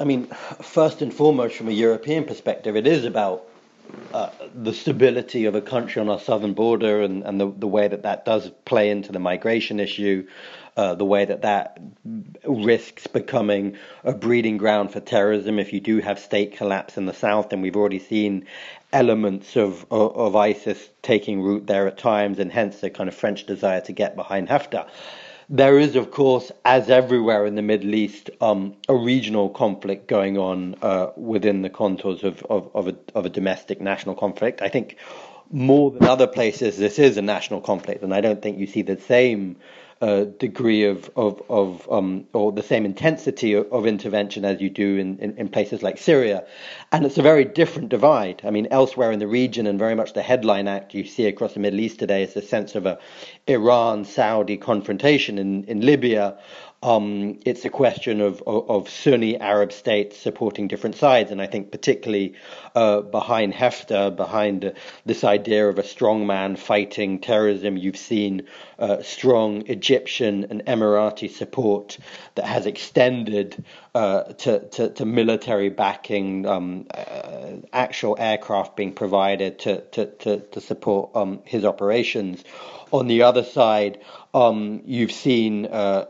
I 0.00 0.04
mean, 0.04 0.26
first 0.62 1.02
and 1.02 1.12
foremost, 1.12 1.56
from 1.56 1.68
a 1.68 1.72
European 1.72 2.24
perspective, 2.24 2.74
it 2.76 2.86
is 2.86 3.04
about 3.04 3.46
uh, 4.12 4.30
the 4.54 4.72
stability 4.72 5.44
of 5.44 5.54
a 5.54 5.60
country 5.60 6.00
on 6.00 6.08
our 6.08 6.18
southern 6.18 6.54
border 6.54 7.02
and, 7.02 7.22
and 7.22 7.40
the, 7.40 7.50
the 7.50 7.66
way 7.66 7.86
that 7.86 8.02
that 8.02 8.24
does 8.24 8.50
play 8.64 8.90
into 8.90 9.12
the 9.12 9.18
migration 9.18 9.78
issue, 9.78 10.26
uh, 10.76 10.94
the 10.94 11.04
way 11.04 11.24
that 11.24 11.42
that 11.42 11.78
risks 12.46 13.06
becoming 13.06 13.76
a 14.02 14.12
breeding 14.12 14.56
ground 14.56 14.92
for 14.92 15.00
terrorism 15.00 15.58
if 15.58 15.72
you 15.72 15.80
do 15.80 15.98
have 15.98 16.18
state 16.18 16.56
collapse 16.56 16.96
in 16.96 17.06
the 17.06 17.12
south. 17.12 17.52
And 17.52 17.62
we've 17.62 17.76
already 17.76 17.98
seen 17.98 18.46
elements 18.94 19.56
of, 19.56 19.84
of, 19.90 20.16
of 20.16 20.36
ISIS 20.36 20.88
taking 21.02 21.42
root 21.42 21.66
there 21.66 21.86
at 21.86 21.98
times, 21.98 22.38
and 22.38 22.50
hence 22.50 22.80
the 22.80 22.88
kind 22.88 23.08
of 23.08 23.14
French 23.14 23.44
desire 23.44 23.80
to 23.82 23.92
get 23.92 24.16
behind 24.16 24.48
Haftar. 24.48 24.88
there 25.50 25.78
is, 25.78 25.96
of 25.96 26.10
course, 26.10 26.50
as 26.64 26.88
everywhere 26.88 27.44
in 27.44 27.54
the 27.56 27.62
Middle 27.62 27.94
East, 27.94 28.30
um, 28.40 28.74
a 28.88 28.94
regional 28.94 29.50
conflict 29.50 30.08
going 30.08 30.38
on 30.38 30.76
uh, 30.80 31.08
within 31.16 31.60
the 31.62 31.70
contours 31.70 32.24
of, 32.24 32.42
of, 32.44 32.70
of, 32.74 32.88
a, 32.88 32.96
of 33.14 33.26
a 33.26 33.28
domestic 33.28 33.80
national 33.80 34.14
conflict. 34.14 34.62
I 34.62 34.68
think 34.68 34.96
more 35.50 35.90
than 35.90 36.04
other 36.04 36.26
places, 36.26 36.78
this 36.78 36.98
is 36.98 37.16
a 37.16 37.22
national 37.22 37.60
conflict, 37.60 38.02
and 38.02 38.14
I 38.14 38.20
don't 38.20 38.40
think 38.40 38.58
you 38.58 38.66
see 38.66 38.82
the 38.82 38.98
same 38.98 39.56
uh, 40.04 40.24
degree 40.38 40.84
of 40.84 41.10
of, 41.16 41.40
of 41.48 41.90
um, 41.90 42.26
or 42.34 42.52
the 42.52 42.62
same 42.62 42.84
intensity 42.84 43.54
of, 43.54 43.72
of 43.72 43.86
intervention 43.86 44.44
as 44.44 44.60
you 44.60 44.68
do 44.68 44.98
in, 44.98 45.18
in, 45.18 45.34
in, 45.38 45.48
places 45.48 45.82
like 45.82 45.96
Syria, 45.96 46.44
and 46.92 47.06
it's 47.06 47.16
a 47.16 47.22
very 47.22 47.46
different 47.46 47.88
divide. 47.88 48.42
I 48.44 48.50
mean, 48.50 48.68
elsewhere 48.70 49.12
in 49.12 49.18
the 49.18 49.26
region, 49.26 49.66
and 49.66 49.78
very 49.78 49.94
much 49.94 50.12
the 50.12 50.20
headline 50.20 50.68
act 50.68 50.92
you 50.92 51.06
see 51.06 51.26
across 51.26 51.54
the 51.54 51.60
Middle 51.60 51.80
East 51.80 51.98
today 51.98 52.22
is 52.22 52.34
the 52.34 52.42
sense 52.42 52.74
of 52.74 52.84
a 52.84 52.98
Iran 53.46 54.04
Saudi 54.04 54.58
confrontation 54.58 55.38
in 55.38 55.64
in 55.64 55.80
Libya. 55.80 56.36
Um, 56.84 57.38
it's 57.46 57.64
a 57.64 57.70
question 57.70 58.20
of, 58.20 58.42
of, 58.46 58.68
of, 58.68 58.88
Sunni 58.90 59.40
Arab 59.40 59.72
states 59.72 60.18
supporting 60.18 60.68
different 60.68 60.96
sides, 60.96 61.30
and 61.30 61.40
I 61.40 61.46
think 61.46 61.72
particularly 61.72 62.34
uh, 62.74 63.00
behind 63.00 63.54
Haftar, 63.54 64.14
behind 64.14 64.66
uh, 64.66 64.72
this 65.06 65.24
idea 65.24 65.66
of 65.66 65.78
a 65.78 65.82
strong 65.82 66.26
man 66.26 66.56
fighting 66.56 67.20
terrorism, 67.20 67.78
you've 67.78 67.96
seen 67.96 68.48
uh, 68.78 69.02
strong 69.02 69.66
Egyptian 69.66 70.44
and 70.50 70.62
Emirati 70.66 71.30
support 71.30 71.96
that 72.34 72.44
has 72.44 72.66
extended 72.66 73.64
uh, 73.94 74.24
to, 74.34 74.68
to, 74.68 74.90
to, 74.90 75.06
military 75.06 75.70
backing, 75.70 76.44
um, 76.44 76.86
uh, 76.92 77.52
actual 77.72 78.14
aircraft 78.18 78.76
being 78.76 78.92
provided 78.92 79.58
to, 79.60 79.80
to, 79.92 80.04
to, 80.04 80.40
to 80.40 80.60
support 80.60 81.16
um, 81.16 81.40
his 81.46 81.64
operations. 81.64 82.44
On 82.92 83.06
the 83.06 83.22
other 83.22 83.42
side, 83.42 84.00
um, 84.34 84.82
you've 84.84 85.12
seen 85.12 85.64
uh, 85.64 86.04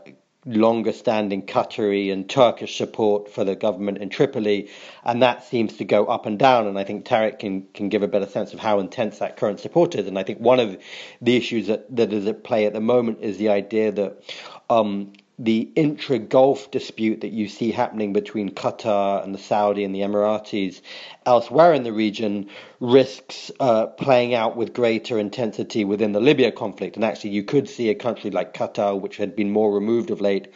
longer 0.45 0.91
standing 0.91 1.41
Qatari 1.41 2.13
and 2.13 2.29
Turkish 2.29 2.77
support 2.77 3.31
for 3.31 3.43
the 3.43 3.55
government 3.55 3.97
in 3.97 4.09
Tripoli, 4.09 4.69
and 5.03 5.21
that 5.21 5.43
seems 5.43 5.77
to 5.77 5.85
go 5.85 6.05
up 6.05 6.25
and 6.25 6.37
down. 6.37 6.67
And 6.67 6.77
I 6.77 6.83
think 6.83 7.05
Tarek 7.05 7.39
can, 7.39 7.67
can 7.73 7.89
give 7.89 8.03
a 8.03 8.07
better 8.07 8.27
sense 8.27 8.53
of 8.53 8.59
how 8.59 8.79
intense 8.79 9.19
that 9.19 9.37
current 9.37 9.59
support 9.59 9.95
is. 9.95 10.07
And 10.07 10.19
I 10.19 10.23
think 10.23 10.39
one 10.39 10.59
of 10.59 10.77
the 11.21 11.35
issues 11.35 11.67
that, 11.67 11.93
that 11.95 12.13
is 12.13 12.27
at 12.27 12.43
play 12.43 12.65
at 12.65 12.73
the 12.73 12.81
moment 12.81 13.19
is 13.21 13.37
the 13.37 13.49
idea 13.49 13.91
that 13.91 14.21
um, 14.69 15.13
the 15.37 15.69
intra 15.75 16.17
Gulf 16.17 16.71
dispute 16.71 17.21
that 17.21 17.33
you 17.33 17.49
see 17.49 17.71
happening 17.71 18.13
between 18.13 18.51
Qatar 18.51 19.23
and 19.23 19.33
the 19.33 19.39
Saudi 19.39 19.83
and 19.83 19.93
the 19.93 19.99
Emiratis 19.99 20.81
elsewhere 21.25 21.73
in 21.73 21.83
the 21.83 21.91
region 21.91 22.49
risks 22.79 23.51
uh, 23.59 23.87
playing 23.87 24.33
out 24.33 24.55
with 24.55 24.73
greater 24.73 25.19
intensity 25.19 25.83
within 25.83 26.13
the 26.13 26.21
Libya 26.21 26.51
conflict. 26.51 26.95
And 26.95 27.03
actually, 27.03 27.31
you 27.31 27.43
could 27.43 27.67
see 27.67 27.89
a 27.89 27.95
country 27.95 28.31
like 28.31 28.53
Qatar, 28.53 28.99
which 28.99 29.17
had 29.17 29.35
been 29.35 29.51
more 29.51 29.73
removed 29.73 30.09
of 30.09 30.21
late, 30.21 30.47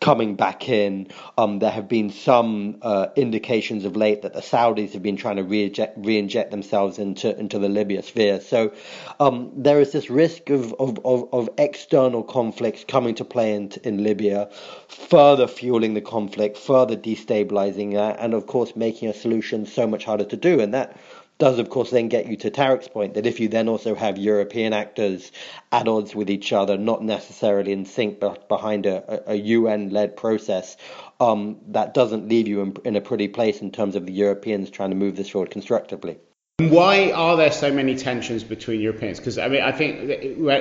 coming 0.00 0.36
back 0.36 0.68
in. 0.68 1.08
Um, 1.38 1.58
there 1.60 1.70
have 1.70 1.88
been 1.88 2.10
some 2.10 2.76
uh, 2.82 3.08
indications 3.16 3.84
of 3.84 3.96
late 3.96 4.22
that 4.22 4.34
the 4.34 4.40
Saudis 4.40 4.92
have 4.92 5.02
been 5.02 5.16
trying 5.16 5.36
to 5.36 5.42
re-inject, 5.42 5.96
re-inject 5.98 6.50
themselves 6.50 6.98
into 6.98 7.36
into 7.38 7.58
the 7.58 7.68
Libya 7.68 8.02
sphere. 8.02 8.40
So 8.40 8.72
um, 9.20 9.52
there 9.56 9.80
is 9.80 9.92
this 9.92 10.10
risk 10.10 10.50
of, 10.50 10.74
of, 10.74 10.98
of, 11.04 11.28
of, 11.32 11.48
external 11.58 12.22
conflicts 12.22 12.84
coming 12.84 13.14
to 13.14 13.24
play 13.24 13.54
in, 13.54 13.72
in 13.82 14.02
Libya, 14.02 14.48
further 14.88 15.46
fueling 15.46 15.94
the 15.94 16.00
conflict, 16.00 16.58
further 16.58 16.96
destabilizing 16.96 17.94
that, 17.94 18.18
and 18.20 18.34
of 18.34 18.46
course 18.46 18.76
making 18.76 19.08
a 19.08 19.14
solution 19.14 19.66
so 19.66 19.86
much 19.86 20.04
harder 20.04 20.24
to 20.24 20.36
do. 20.36 20.60
And 20.60 20.74
that 20.74 20.96
does, 21.38 21.58
of 21.58 21.68
course, 21.68 21.90
then 21.90 22.08
get 22.08 22.26
you 22.26 22.36
to 22.36 22.50
Tarek's 22.50 22.88
point 22.88 23.14
that 23.14 23.26
if 23.26 23.40
you 23.40 23.48
then 23.48 23.68
also 23.68 23.94
have 23.94 24.18
European 24.18 24.72
actors 24.72 25.32
at 25.72 25.88
odds 25.88 26.14
with 26.14 26.30
each 26.30 26.52
other, 26.52 26.76
not 26.78 27.02
necessarily 27.02 27.72
in 27.72 27.86
sync, 27.86 28.20
but 28.20 28.48
behind 28.48 28.86
a, 28.86 29.30
a 29.30 29.34
UN 29.34 29.90
led 29.90 30.16
process, 30.16 30.76
um, 31.20 31.58
that 31.68 31.92
doesn't 31.92 32.28
leave 32.28 32.46
you 32.46 32.60
in, 32.60 32.76
in 32.84 32.96
a 32.96 33.00
pretty 33.00 33.28
place 33.28 33.60
in 33.60 33.72
terms 33.72 33.96
of 33.96 34.06
the 34.06 34.12
Europeans 34.12 34.70
trying 34.70 34.90
to 34.90 34.96
move 34.96 35.16
this 35.16 35.30
forward 35.30 35.50
constructively. 35.50 36.18
Why 36.58 37.10
are 37.10 37.36
there 37.36 37.50
so 37.50 37.72
many 37.72 37.96
tensions 37.96 38.44
between 38.44 38.80
Europeans? 38.80 39.18
Because 39.18 39.38
I 39.38 39.48
mean, 39.48 39.62
I 39.62 39.72
think 39.72 40.08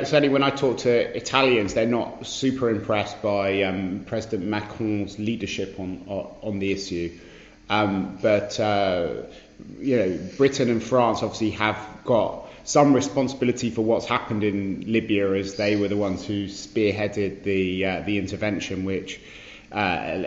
certainly 0.08 0.30
when 0.30 0.42
I 0.42 0.50
talk 0.50 0.80
to 0.80 1.16
Italians, 1.16 1.76
they're 1.76 1.86
not 1.86 2.26
super 2.26 2.72
impressed 2.72 3.22
by 3.22 3.62
um, 3.62 4.04
President 4.08 4.50
Macron's 4.50 5.20
leadership 5.20 5.80
on 5.80 6.04
on 6.42 6.58
the 6.58 6.72
issue. 6.72 7.20
Um, 7.70 8.18
but 8.22 8.60
uh, 8.60 9.24
you 9.80 9.98
know, 9.98 10.20
Britain 10.38 10.70
and 10.70 10.84
France 10.84 11.24
obviously 11.24 11.52
have 11.52 11.78
got 12.06 12.48
some 12.64 12.94
responsibility 12.94 13.70
for 13.70 13.82
what's 13.82 14.06
happened 14.06 14.44
in 14.44 14.92
Libya, 14.92 15.34
as 15.34 15.56
they 15.56 15.76
were 15.76 15.88
the 15.88 15.98
ones 15.98 16.26
who 16.26 16.46
spearheaded 16.46 17.44
the 17.44 17.86
uh, 17.86 18.02
the 18.02 18.18
intervention, 18.18 18.86
which 18.86 19.20
uh, 19.72 20.24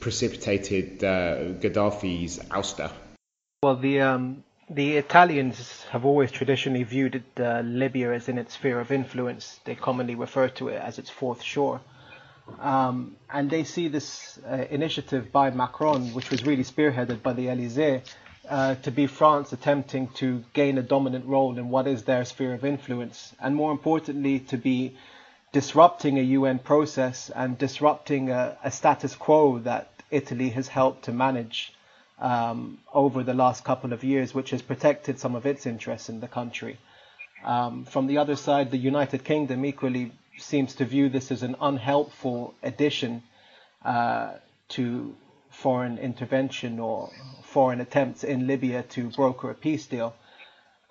precipitated 0.00 1.02
uh, 1.02 1.54
Gaddafi's 1.60 2.38
ouster. 2.50 2.90
Well, 3.62 3.76
the 3.76 4.00
um, 4.00 4.44
the 4.70 4.96
Italians 4.96 5.84
have 5.90 6.04
always 6.04 6.30
traditionally 6.30 6.84
viewed 6.84 7.22
uh, 7.38 7.60
Libya 7.60 8.12
as 8.12 8.28
in 8.28 8.38
its 8.38 8.54
sphere 8.54 8.80
of 8.80 8.92
influence. 8.92 9.60
They 9.64 9.74
commonly 9.74 10.14
refer 10.14 10.48
to 10.48 10.68
it 10.68 10.80
as 10.80 10.98
its 10.98 11.10
fourth 11.10 11.42
shore. 11.42 11.80
Um, 12.60 13.16
and 13.30 13.50
they 13.50 13.64
see 13.64 13.88
this 13.88 14.38
uh, 14.46 14.66
initiative 14.70 15.32
by 15.32 15.50
Macron, 15.50 16.12
which 16.14 16.30
was 16.30 16.44
really 16.44 16.64
spearheaded 16.64 17.22
by 17.22 17.32
the 17.32 17.48
Elysee, 17.48 18.02
uh, 18.48 18.74
to 18.76 18.90
be 18.90 19.06
France 19.06 19.52
attempting 19.52 20.08
to 20.08 20.44
gain 20.52 20.76
a 20.78 20.82
dominant 20.82 21.26
role 21.26 21.56
in 21.58 21.70
what 21.70 21.86
is 21.86 22.04
their 22.04 22.24
sphere 22.24 22.52
of 22.54 22.64
influence, 22.64 23.34
and 23.40 23.56
more 23.56 23.72
importantly, 23.72 24.40
to 24.40 24.58
be 24.58 24.96
disrupting 25.52 26.18
a 26.18 26.22
UN 26.22 26.58
process 26.58 27.30
and 27.30 27.56
disrupting 27.56 28.30
a, 28.30 28.58
a 28.62 28.70
status 28.70 29.14
quo 29.14 29.58
that 29.60 29.88
Italy 30.10 30.50
has 30.50 30.68
helped 30.68 31.04
to 31.04 31.12
manage 31.12 31.72
um, 32.18 32.78
over 32.92 33.22
the 33.22 33.34
last 33.34 33.64
couple 33.64 33.92
of 33.92 34.04
years, 34.04 34.34
which 34.34 34.50
has 34.50 34.62
protected 34.62 35.18
some 35.18 35.34
of 35.34 35.46
its 35.46 35.64
interests 35.66 36.08
in 36.08 36.20
the 36.20 36.28
country. 36.28 36.78
Um, 37.44 37.84
from 37.84 38.06
the 38.06 38.18
other 38.18 38.36
side, 38.36 38.70
the 38.70 38.78
United 38.78 39.24
Kingdom 39.24 39.64
equally 39.64 40.12
seems 40.38 40.74
to 40.76 40.84
view 40.84 41.08
this 41.08 41.30
as 41.30 41.42
an 41.42 41.56
unhelpful 41.60 42.54
addition 42.62 43.22
uh, 43.84 44.34
to 44.68 45.14
foreign 45.50 45.98
intervention 45.98 46.78
or 46.78 47.10
foreign 47.42 47.80
attempts 47.80 48.24
in 48.24 48.46
Libya 48.46 48.82
to 48.82 49.10
broker 49.10 49.50
a 49.50 49.54
peace 49.54 49.86
deal. 49.86 50.14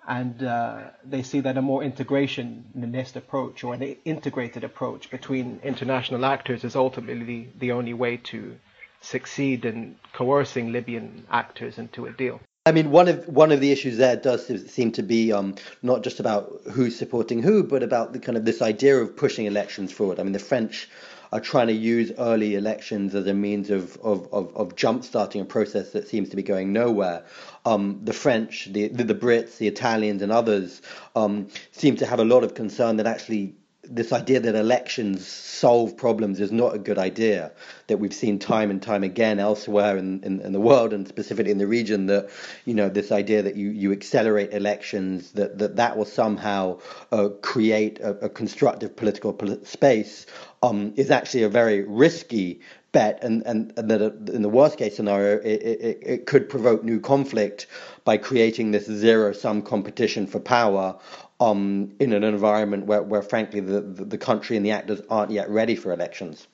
And 0.06 0.42
uh, 0.42 0.90
they 1.04 1.22
see 1.22 1.40
that 1.40 1.56
a 1.56 1.62
more 1.62 1.82
integrationist 1.82 3.16
approach 3.16 3.64
or 3.64 3.74
an 3.74 3.82
integrated 4.04 4.64
approach 4.64 5.10
between 5.10 5.60
international 5.62 6.24
actors 6.24 6.62
is 6.64 6.76
ultimately 6.76 7.48
the 7.58 7.72
only 7.72 7.94
way 7.94 8.18
to 8.18 8.56
succeed 9.00 9.64
in 9.64 9.96
coercing 10.12 10.72
Libyan 10.72 11.26
actors 11.30 11.78
into 11.78 12.06
a 12.06 12.12
deal. 12.12 12.40
I 12.66 12.72
mean, 12.72 12.90
one 12.90 13.08
of 13.08 13.28
one 13.28 13.52
of 13.52 13.60
the 13.60 13.72
issues 13.72 13.98
there 13.98 14.16
does 14.16 14.46
seem 14.72 14.90
to 14.92 15.02
be 15.02 15.30
um, 15.34 15.54
not 15.82 16.02
just 16.02 16.18
about 16.18 16.62
who's 16.72 16.96
supporting 16.96 17.42
who, 17.42 17.62
but 17.62 17.82
about 17.82 18.14
the 18.14 18.18
kind 18.18 18.38
of 18.38 18.46
this 18.46 18.62
idea 18.62 18.96
of 18.96 19.14
pushing 19.14 19.44
elections 19.44 19.92
forward. 19.92 20.18
I 20.18 20.22
mean, 20.22 20.32
the 20.32 20.38
French 20.38 20.88
are 21.30 21.40
trying 21.40 21.66
to 21.66 21.74
use 21.74 22.10
early 22.16 22.54
elections 22.54 23.14
as 23.14 23.26
a 23.26 23.34
means 23.34 23.68
of 23.68 23.98
of, 23.98 24.32
of, 24.32 24.56
of 24.56 24.76
jump 24.76 25.04
starting 25.04 25.42
a 25.42 25.44
process 25.44 25.90
that 25.90 26.08
seems 26.08 26.30
to 26.30 26.36
be 26.36 26.42
going 26.42 26.72
nowhere. 26.72 27.26
Um, 27.66 28.00
the 28.02 28.14
French, 28.14 28.70
the, 28.72 28.88
the, 28.88 29.14
Brits, 29.14 29.58
the 29.58 29.68
Italians, 29.68 30.22
and 30.22 30.32
others 30.32 30.80
um, 31.14 31.48
seem 31.72 31.96
to 31.96 32.06
have 32.06 32.18
a 32.18 32.24
lot 32.24 32.44
of 32.44 32.54
concern 32.54 32.96
that 32.96 33.06
actually 33.06 33.56
this 33.88 34.12
idea 34.12 34.40
that 34.40 34.54
elections 34.54 35.26
solve 35.26 35.96
problems 35.96 36.40
is 36.40 36.52
not 36.52 36.74
a 36.74 36.78
good 36.78 36.98
idea 36.98 37.52
that 37.86 37.98
we've 37.98 38.14
seen 38.14 38.38
time 38.38 38.70
and 38.70 38.82
time 38.82 39.04
again 39.04 39.38
elsewhere 39.38 39.96
in, 39.96 40.22
in, 40.22 40.40
in, 40.40 40.52
the 40.52 40.60
world 40.60 40.92
and 40.92 41.06
specifically 41.06 41.52
in 41.52 41.58
the 41.58 41.66
region 41.66 42.06
that 42.06 42.28
you 42.64 42.74
know 42.74 42.88
this 42.88 43.12
idea 43.12 43.42
that 43.42 43.56
you, 43.56 43.70
you 43.70 43.92
accelerate 43.92 44.52
elections 44.52 45.32
that 45.32 45.58
that, 45.58 45.76
that 45.76 45.96
will 45.96 46.04
somehow 46.04 46.78
uh, 47.12 47.28
create 47.42 48.00
a, 48.00 48.10
a, 48.26 48.28
constructive 48.28 48.96
political 48.96 49.36
space 49.64 50.26
um, 50.62 50.92
is 50.96 51.10
actually 51.10 51.42
a 51.42 51.48
very 51.48 51.82
risky 51.82 52.60
bet 52.94 53.18
and, 53.22 53.44
and, 53.44 53.72
and 53.76 53.90
that 53.90 54.00
in 54.32 54.40
the 54.42 54.48
worst 54.48 54.78
case 54.78 54.96
scenario 54.96 55.38
it, 55.40 55.62
it, 55.62 55.98
it 56.02 56.26
could 56.26 56.48
provoke 56.48 56.84
new 56.84 57.00
conflict 57.00 57.66
by 58.04 58.16
creating 58.16 58.70
this 58.70 58.86
zero 58.86 59.32
sum 59.32 59.60
competition 59.60 60.26
for 60.26 60.38
power 60.38 60.96
um, 61.40 61.94
in 61.98 62.12
an 62.12 62.24
environment 62.24 62.86
where, 62.86 63.02
where 63.02 63.22
frankly, 63.22 63.60
the, 63.60 63.80
the, 63.80 64.04
the 64.04 64.18
country 64.18 64.56
and 64.56 64.64
the 64.64 64.72
actors 64.72 65.00
aren't 65.10 65.30
yet 65.30 65.50
ready 65.50 65.76
for 65.76 65.92
elections. 65.92 66.46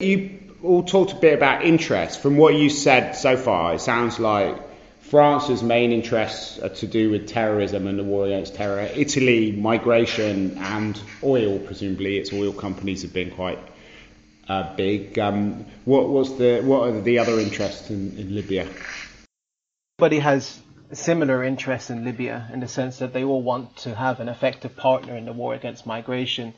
You 0.00 0.56
all 0.62 0.82
talked 0.82 1.12
a 1.12 1.16
bit 1.16 1.34
about 1.34 1.64
interest. 1.64 2.20
From 2.20 2.36
what 2.36 2.54
you 2.54 2.70
said 2.70 3.12
so 3.12 3.36
far, 3.36 3.74
it 3.74 3.80
sounds 3.80 4.18
like 4.18 4.56
France's 5.00 5.62
main 5.62 5.92
interests 5.92 6.58
are 6.58 6.70
to 6.70 6.86
do 6.86 7.10
with 7.10 7.28
terrorism 7.28 7.86
and 7.86 7.98
the 7.98 8.04
war 8.04 8.26
against 8.26 8.54
terror. 8.54 8.88
Italy, 8.94 9.52
migration 9.52 10.56
and 10.58 11.00
oil, 11.22 11.58
presumably, 11.58 12.18
its 12.18 12.32
oil 12.32 12.52
companies 12.52 13.02
have 13.02 13.12
been 13.12 13.30
quite 13.30 13.58
uh, 14.48 14.74
big. 14.74 15.18
Um, 15.18 15.66
what 15.84 16.08
was 16.08 16.38
the 16.38 16.62
what 16.62 16.88
are 16.88 17.00
the 17.00 17.18
other 17.18 17.38
interests 17.38 17.90
in, 17.90 18.16
in 18.18 18.34
Libya? 18.34 18.66
Everybody 19.98 20.18
has 20.18 20.60
similar 20.92 21.42
interests 21.42 21.90
in 21.90 22.04
Libya 22.04 22.48
in 22.52 22.60
the 22.60 22.68
sense 22.68 22.98
that 22.98 23.12
they 23.12 23.24
all 23.24 23.42
want 23.42 23.76
to 23.78 23.94
have 23.94 24.20
an 24.20 24.28
effective 24.28 24.76
partner 24.76 25.16
in 25.16 25.24
the 25.24 25.32
war 25.32 25.54
against 25.54 25.86
migration. 25.86 26.54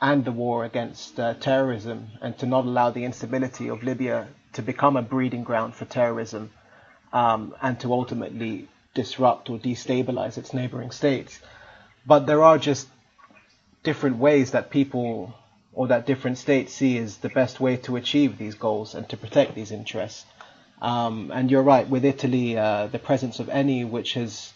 and 0.00 0.24
the 0.24 0.32
war 0.32 0.64
against 0.64 1.20
uh, 1.20 1.32
terrorism 1.34 2.08
and 2.20 2.36
to 2.36 2.44
not 2.44 2.64
allow 2.64 2.90
the 2.90 3.04
instability 3.04 3.68
of 3.68 3.84
Libya 3.84 4.26
to 4.52 4.60
become 4.60 4.96
a 4.96 5.02
breeding 5.02 5.44
ground 5.44 5.74
for 5.74 5.84
terrorism 5.84 6.50
um, 7.12 7.54
and 7.62 7.78
to 7.78 7.92
ultimately 7.92 8.68
disrupt 8.94 9.48
or 9.48 9.58
destabilize 9.58 10.36
its 10.36 10.52
neighboring 10.52 10.90
states. 10.90 11.38
But 12.04 12.26
there 12.26 12.42
are 12.42 12.58
just 12.58 12.88
different 13.84 14.16
ways 14.16 14.50
that 14.50 14.70
people 14.70 15.34
or 15.72 15.86
that 15.88 16.04
different 16.06 16.36
states 16.36 16.74
see 16.74 16.98
as 16.98 17.18
the 17.18 17.28
best 17.28 17.60
way 17.60 17.76
to 17.76 17.96
achieve 17.96 18.36
these 18.38 18.54
goals 18.54 18.94
and 18.94 19.08
to 19.08 19.16
protect 19.16 19.54
these 19.54 19.70
interests. 19.72 20.26
Um, 20.82 21.30
and 21.32 21.48
you're 21.48 21.62
right, 21.62 21.88
with 21.88 22.04
Italy, 22.04 22.58
uh, 22.58 22.88
the 22.88 22.98
presence 22.98 23.38
of 23.38 23.46
Eni, 23.46 23.88
which 23.88 24.14
has 24.14 24.52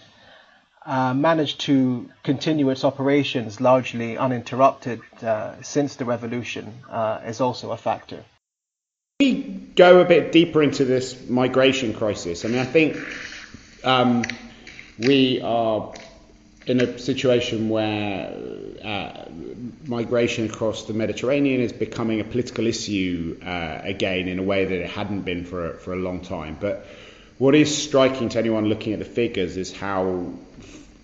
uh, 0.84 1.14
managed 1.14 1.60
to 1.60 2.10
continue 2.24 2.68
its 2.70 2.82
operations 2.82 3.60
largely 3.60 4.18
uninterrupted 4.18 5.00
uh, 5.22 5.54
since 5.62 5.94
the 5.94 6.04
revolution, 6.04 6.72
uh, 6.90 7.20
is 7.24 7.40
also 7.40 7.70
a 7.70 7.76
factor. 7.76 8.24
We 9.20 9.42
go 9.76 10.00
a 10.00 10.04
bit 10.04 10.32
deeper 10.32 10.64
into 10.64 10.84
this 10.84 11.28
migration 11.28 11.94
crisis. 11.94 12.44
I 12.44 12.48
mean, 12.48 12.58
I 12.58 12.64
think 12.64 12.96
um, 13.84 14.24
we 14.98 15.40
are 15.42 15.94
in 16.66 16.80
a 16.80 16.98
situation 16.98 17.68
where 17.68 18.32
uh, 18.84 19.24
migration 19.84 20.46
across 20.46 20.86
the 20.86 20.92
Mediterranean 20.92 21.60
is 21.60 21.72
becoming 21.72 22.20
a 22.20 22.24
political 22.24 22.66
issue 22.66 23.38
uh, 23.44 23.80
again 23.82 24.26
in 24.26 24.38
a 24.40 24.42
way 24.42 24.64
that 24.64 24.78
it 24.80 24.90
hadn't 24.90 25.22
been 25.22 25.44
for 25.44 25.70
a, 25.70 25.74
for 25.74 25.92
a 25.92 25.96
long 25.96 26.20
time. 26.20 26.56
But 26.60 26.84
what 27.38 27.54
is 27.54 27.76
striking 27.76 28.30
to 28.30 28.38
anyone 28.38 28.66
looking 28.66 28.92
at 28.94 28.98
the 28.98 29.04
figures 29.04 29.56
is 29.56 29.72
how 29.76 30.32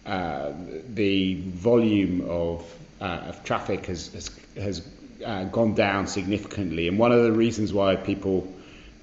uh, 0.05 0.53
the 0.89 1.35
volume 1.35 2.23
of, 2.29 2.65
uh, 3.01 3.05
of 3.05 3.45
traffic 3.45 3.87
has, 3.87 4.13
has, 4.13 4.31
has 4.57 4.89
uh, 5.25 5.45
gone 5.45 5.75
down 5.75 6.09
significantly. 6.09 6.89
And 6.89 6.99
one 6.99 7.13
of 7.13 7.23
the 7.23 7.33
reasons 7.33 7.73
why 7.73 7.95
people 7.95 8.53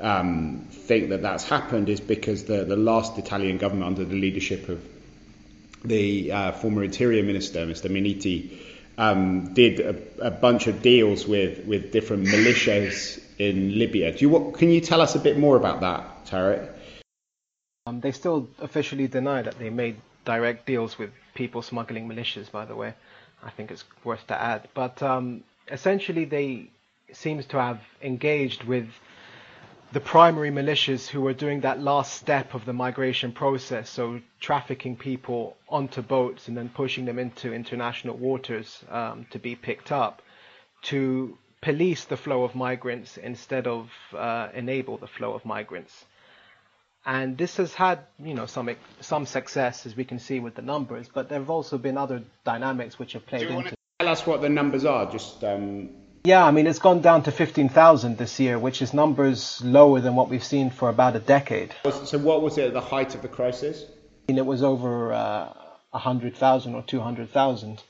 um, 0.01 0.67
think 0.71 1.09
that 1.09 1.21
that's 1.21 1.45
happened 1.45 1.87
is 1.87 2.01
because 2.01 2.43
the, 2.43 2.65
the 2.65 2.75
last 2.75 3.17
Italian 3.17 3.57
government 3.57 3.85
under 3.85 4.03
the 4.03 4.15
leadership 4.15 4.67
of 4.67 4.83
the 5.83 6.31
uh, 6.31 6.51
former 6.53 6.83
Interior 6.83 7.23
Minister, 7.23 7.65
Mr. 7.65 7.89
Minniti, 7.89 8.57
um, 8.97 9.53
did 9.53 9.79
a, 9.79 10.27
a, 10.27 10.31
bunch 10.31 10.67
of 10.67 10.81
deals 10.81 11.25
with, 11.25 11.65
with 11.65 11.91
different 11.91 12.25
militias 12.25 13.21
in 13.37 13.79
Libya. 13.79 14.11
Do 14.11 14.19
you, 14.19 14.29
what, 14.29 14.55
can 14.55 14.69
you 14.69 14.81
tell 14.81 14.99
us 14.99 15.15
a 15.15 15.19
bit 15.19 15.37
more 15.37 15.55
about 15.55 15.79
that, 15.79 16.25
Tarek? 16.25 16.69
Um, 17.87 18.01
they 18.01 18.11
still 18.11 18.49
officially 18.59 19.07
deny 19.07 19.41
that 19.41 19.57
they 19.57 19.69
made 19.69 19.95
direct 20.25 20.65
deals 20.65 20.97
with 20.97 21.11
people 21.33 21.61
smuggling 21.61 22.09
militias, 22.09 22.51
by 22.51 22.65
the 22.65 22.75
way. 22.75 22.93
I 23.41 23.49
think 23.49 23.71
it's 23.71 23.85
worth 24.03 24.27
to 24.27 24.39
add. 24.39 24.67
But 24.73 25.01
um, 25.01 25.43
essentially, 25.71 26.25
they 26.25 26.69
seems 27.13 27.45
to 27.47 27.59
have 27.59 27.79
engaged 28.01 28.63
with 28.63 28.87
the 29.91 29.99
primary 29.99 30.51
militias 30.51 31.07
who 31.07 31.21
were 31.21 31.33
doing 31.33 31.61
that 31.61 31.81
last 31.81 32.13
step 32.13 32.53
of 32.53 32.65
the 32.65 32.73
migration 32.73 33.31
process, 33.31 33.89
so 33.89 34.21
trafficking 34.39 34.95
people 34.95 35.57
onto 35.67 36.01
boats 36.01 36.47
and 36.47 36.55
then 36.55 36.69
pushing 36.69 37.05
them 37.05 37.17
into 37.17 37.53
international 37.53 38.15
waters 38.15 38.83
um, 38.89 39.25
to 39.31 39.39
be 39.39 39.55
picked 39.55 39.91
up, 39.91 40.21
to 40.83 41.37
police 41.61 42.05
the 42.05 42.17
flow 42.17 42.43
of 42.43 42.53
migrants 42.53 43.17
instead 43.17 43.67
of 43.67 43.89
uh, 44.15 44.49
enable 44.53 44.97
the 44.97 45.07
flow 45.07 45.33
of 45.33 45.43
migrants. 45.43 46.05
And 47.05 47.37
this 47.37 47.57
has 47.57 47.73
had, 47.73 47.99
you 48.23 48.35
know, 48.35 48.45
some 48.45 48.69
some 48.99 49.25
success 49.25 49.85
as 49.85 49.95
we 49.95 50.03
can 50.03 50.19
see 50.19 50.39
with 50.39 50.55
the 50.55 50.61
numbers, 50.61 51.09
but 51.11 51.29
there 51.29 51.39
have 51.39 51.49
also 51.49 51.77
been 51.77 51.97
other 51.97 52.21
dynamics 52.43 52.99
which 52.99 53.13
have 53.13 53.25
played 53.25 53.49
into. 53.49 53.73
Tell 53.99 54.09
us 54.09 54.27
what 54.27 54.41
the 54.41 54.49
numbers 54.49 54.85
are, 54.85 55.09
just 55.11 55.43
um, 55.43 55.89
yeah, 56.29 56.45
I 56.45 56.51
mean, 56.51 56.67
it's 56.67 56.77
gone 56.77 57.01
down 57.01 57.23
to 57.23 57.31
15,000 57.31 58.17
this 58.17 58.39
year, 58.39 58.59
which 58.59 58.83
is 58.83 58.93
numbers 58.93 59.61
lower 59.63 59.99
than 59.99 60.13
what 60.15 60.29
we've 60.29 60.43
seen 60.43 60.69
for 60.69 60.87
about 60.87 61.15
a 61.15 61.19
decade. 61.19 61.73
So, 62.03 62.19
what 62.19 62.43
was 62.43 62.59
it 62.59 62.67
at 62.67 62.73
the 62.73 62.81
height 62.81 63.15
of 63.15 63.23
the 63.23 63.27
crisis? 63.27 63.83
I 63.83 64.31
mean, 64.31 64.37
it 64.37 64.45
was 64.45 64.61
over 64.61 65.11
uh, 65.11 65.51
100,000 65.89 66.75
or 66.75 66.83
200,000 66.83 67.81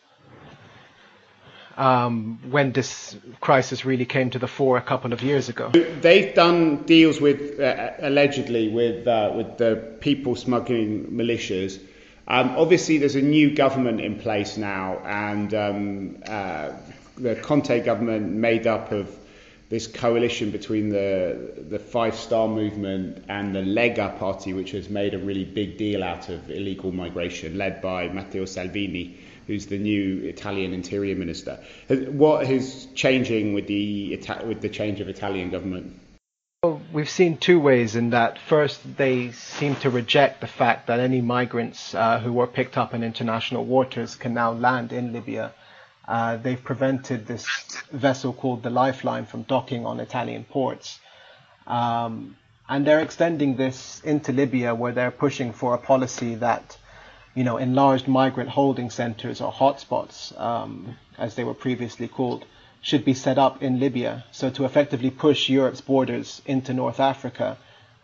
um, 1.76 2.40
when 2.50 2.72
this 2.72 3.18
crisis 3.42 3.84
really 3.84 4.06
came 4.06 4.30
to 4.30 4.40
the 4.40 4.48
fore 4.48 4.78
a 4.78 4.82
couple 4.82 5.12
of 5.12 5.22
years 5.22 5.50
ago. 5.50 5.70
They've 5.72 6.34
done 6.34 6.84
deals 6.84 7.20
with, 7.20 7.60
uh, 7.60 7.92
allegedly, 8.00 8.70
with, 8.70 9.06
uh, 9.06 9.34
with 9.36 9.58
the 9.58 9.98
people 10.00 10.38
smuggling 10.38 11.08
militias. 11.12 11.78
Um, 12.26 12.56
obviously, 12.58 13.00
there's 13.00 13.16
a 13.16 13.22
new 13.22 13.54
government 13.54 14.00
in 14.00 14.18
place 14.18 14.56
now, 14.56 15.00
and 15.04 15.54
um, 15.54 16.24
uh, 16.26 16.72
the 17.20 17.36
Conte 17.36 17.82
government 17.82 18.32
made 18.32 18.68
up 18.68 18.92
of 18.92 19.16
this 19.70 19.86
coalition 19.86 20.50
between 20.50 20.90
the 20.90 21.64
the 21.70 21.78
Five 21.78 22.16
Star 22.16 22.48
Movement 22.48 23.24
and 23.30 23.56
the 23.56 23.60
Lega 23.60 24.18
Party, 24.18 24.54
which 24.54 24.72
has 24.72 24.90
made 24.90 25.14
a 25.14 25.20
really 25.20 25.46
big 25.46 25.78
deal 25.78 26.04
out 26.04 26.30
of 26.30 26.50
illegal 26.50 26.92
migration, 26.92 27.58
led 27.58 27.82
by 27.82 28.10
Matteo 28.10 28.46
Salvini, 28.46 29.18
who's 29.46 29.68
the 29.68 29.78
new 29.78 30.24
Italian 30.24 30.74
Interior 30.74 31.16
Minister. 31.16 31.60
What 31.88 32.50
is 32.50 32.88
changing 32.96 33.54
with 33.54 33.68
the 33.68 34.18
with 34.46 34.62
the 34.62 34.70
change 34.70 35.02
of 35.02 35.08
Italian 35.08 35.52
government? 35.52 36.00
Well, 36.64 36.82
we've 36.92 37.10
seen 37.10 37.38
two 37.38 37.60
ways 37.60 37.96
in 37.96 38.10
that. 38.10 38.38
First, 38.40 38.82
they 38.98 39.32
seem 39.32 39.76
to 39.78 39.90
reject 39.90 40.42
the 40.42 40.48
fact 40.48 40.88
that 40.88 41.00
any 41.00 41.22
migrants 41.22 41.96
uh, 41.96 42.20
who 42.20 42.34
were 42.34 42.48
picked 42.48 42.78
up 42.78 42.94
in 42.94 43.02
international 43.02 43.64
waters 43.64 44.16
can 44.16 44.34
now 44.34 44.52
land 44.52 44.92
in 44.92 45.14
Libya 45.14 45.54
uh, 46.10 46.38
they've 46.38 46.64
prevented 46.64 47.28
this 47.28 47.46
vessel 47.92 48.34
called 48.34 48.64
the 48.64 48.70
Lifeline 48.72 49.28
from 49.28 49.44
docking 49.44 49.86
on 49.86 50.00
Italian 50.00 50.44
ports. 50.44 51.00
Um, 51.68 52.36
and 52.68 52.86
they're 52.86 53.00
extending 53.02 53.58
this 53.58 54.02
into 54.04 54.32
Libya 54.32 54.74
where 54.74 54.92
they're 54.92 55.12
pushing 55.12 55.54
for 55.54 55.76
a 55.76 55.78
policy 55.78 56.34
that, 56.36 56.76
you 57.36 57.44
know, 57.44 57.58
enlarged 57.58 58.08
migrant 58.08 58.50
holding 58.50 58.90
centers 58.90 59.40
or 59.40 59.52
hotspots, 59.52 60.38
um, 60.40 60.98
as 61.20 61.36
they 61.36 61.44
were 61.44 61.54
previously 61.54 62.08
called, 62.08 62.44
should 62.82 63.06
be 63.06 63.14
set 63.14 63.38
up 63.38 63.62
in 63.62 63.80
Libya. 63.80 64.26
So 64.32 64.50
to 64.50 64.66
effectively 64.66 65.12
push 65.12 65.48
Europe's 65.48 65.82
borders 65.82 66.42
into 66.48 66.74
North 66.74 67.00
Africa 67.00 67.56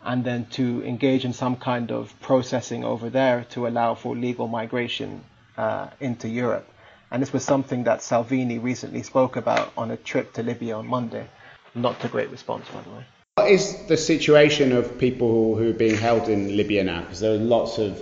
and 0.04 0.22
then 0.22 0.46
to 0.50 0.80
engage 0.84 1.24
in 1.24 1.32
some 1.32 1.56
kind 1.56 1.90
of 1.90 2.14
processing 2.20 2.84
over 2.84 3.10
there 3.10 3.46
to 3.50 3.66
allow 3.66 3.96
for 3.96 4.14
legal 4.14 4.46
migration 4.46 5.24
uh, 5.56 5.88
into 5.98 6.28
Europe. 6.28 6.68
And 7.10 7.22
this 7.22 7.32
was 7.32 7.44
something 7.44 7.84
that 7.84 8.02
Salvini 8.02 8.58
recently 8.58 9.02
spoke 9.02 9.36
about 9.36 9.72
on 9.76 9.90
a 9.90 9.96
trip 9.96 10.32
to 10.34 10.42
Libya 10.42 10.76
on 10.76 10.86
Monday. 10.86 11.26
Not 11.74 12.04
a 12.04 12.08
great 12.08 12.30
response, 12.30 12.66
by 12.68 12.82
the 12.82 12.90
way. 12.90 13.04
What 13.36 13.50
is 13.50 13.86
the 13.86 13.96
situation 13.96 14.72
of 14.72 14.98
people 14.98 15.56
who 15.56 15.70
are 15.70 15.74
being 15.74 15.96
held 15.96 16.28
in 16.28 16.56
Libya 16.56 16.84
now? 16.84 17.02
Because 17.02 17.20
there 17.20 17.34
are 17.34 17.38
lots 17.38 17.78
of 17.78 18.00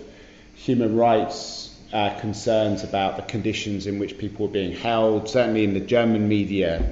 human 0.55 0.97
rights 0.97 1.77
uh, 1.93 2.19
concerns 2.21 2.83
about 2.83 3.17
the 3.17 3.23
conditions 3.23 3.87
in 3.87 3.99
which 3.99 4.17
people 4.17 4.47
are 4.47 4.51
being 4.51 4.73
held. 4.73 5.29
Certainly 5.29 5.65
in 5.65 5.75
the 5.75 5.81
German 5.81 6.29
media, 6.29 6.83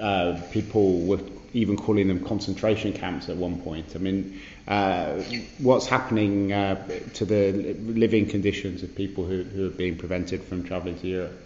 uh, 0.00 0.40
people 0.52 1.00
were 1.00 1.20
even 1.52 1.76
calling 1.76 2.06
them 2.08 2.24
concentration 2.24 2.92
camps 2.92 3.28
at 3.28 3.36
one 3.36 3.60
point. 3.62 3.92
I 3.94 3.98
mean, 3.98 4.40
uh, 4.68 5.22
what's 5.58 5.86
happening 5.86 6.52
uh, 6.52 6.86
to 7.14 7.24
the 7.24 7.74
living 7.80 8.26
conditions 8.26 8.82
of 8.82 8.94
people 8.94 9.24
who, 9.24 9.42
who 9.42 9.66
are 9.68 9.70
being 9.70 9.96
prevented 9.96 10.42
from 10.42 10.64
travelling 10.64 10.98
to 10.98 11.06
Europe? 11.06 11.45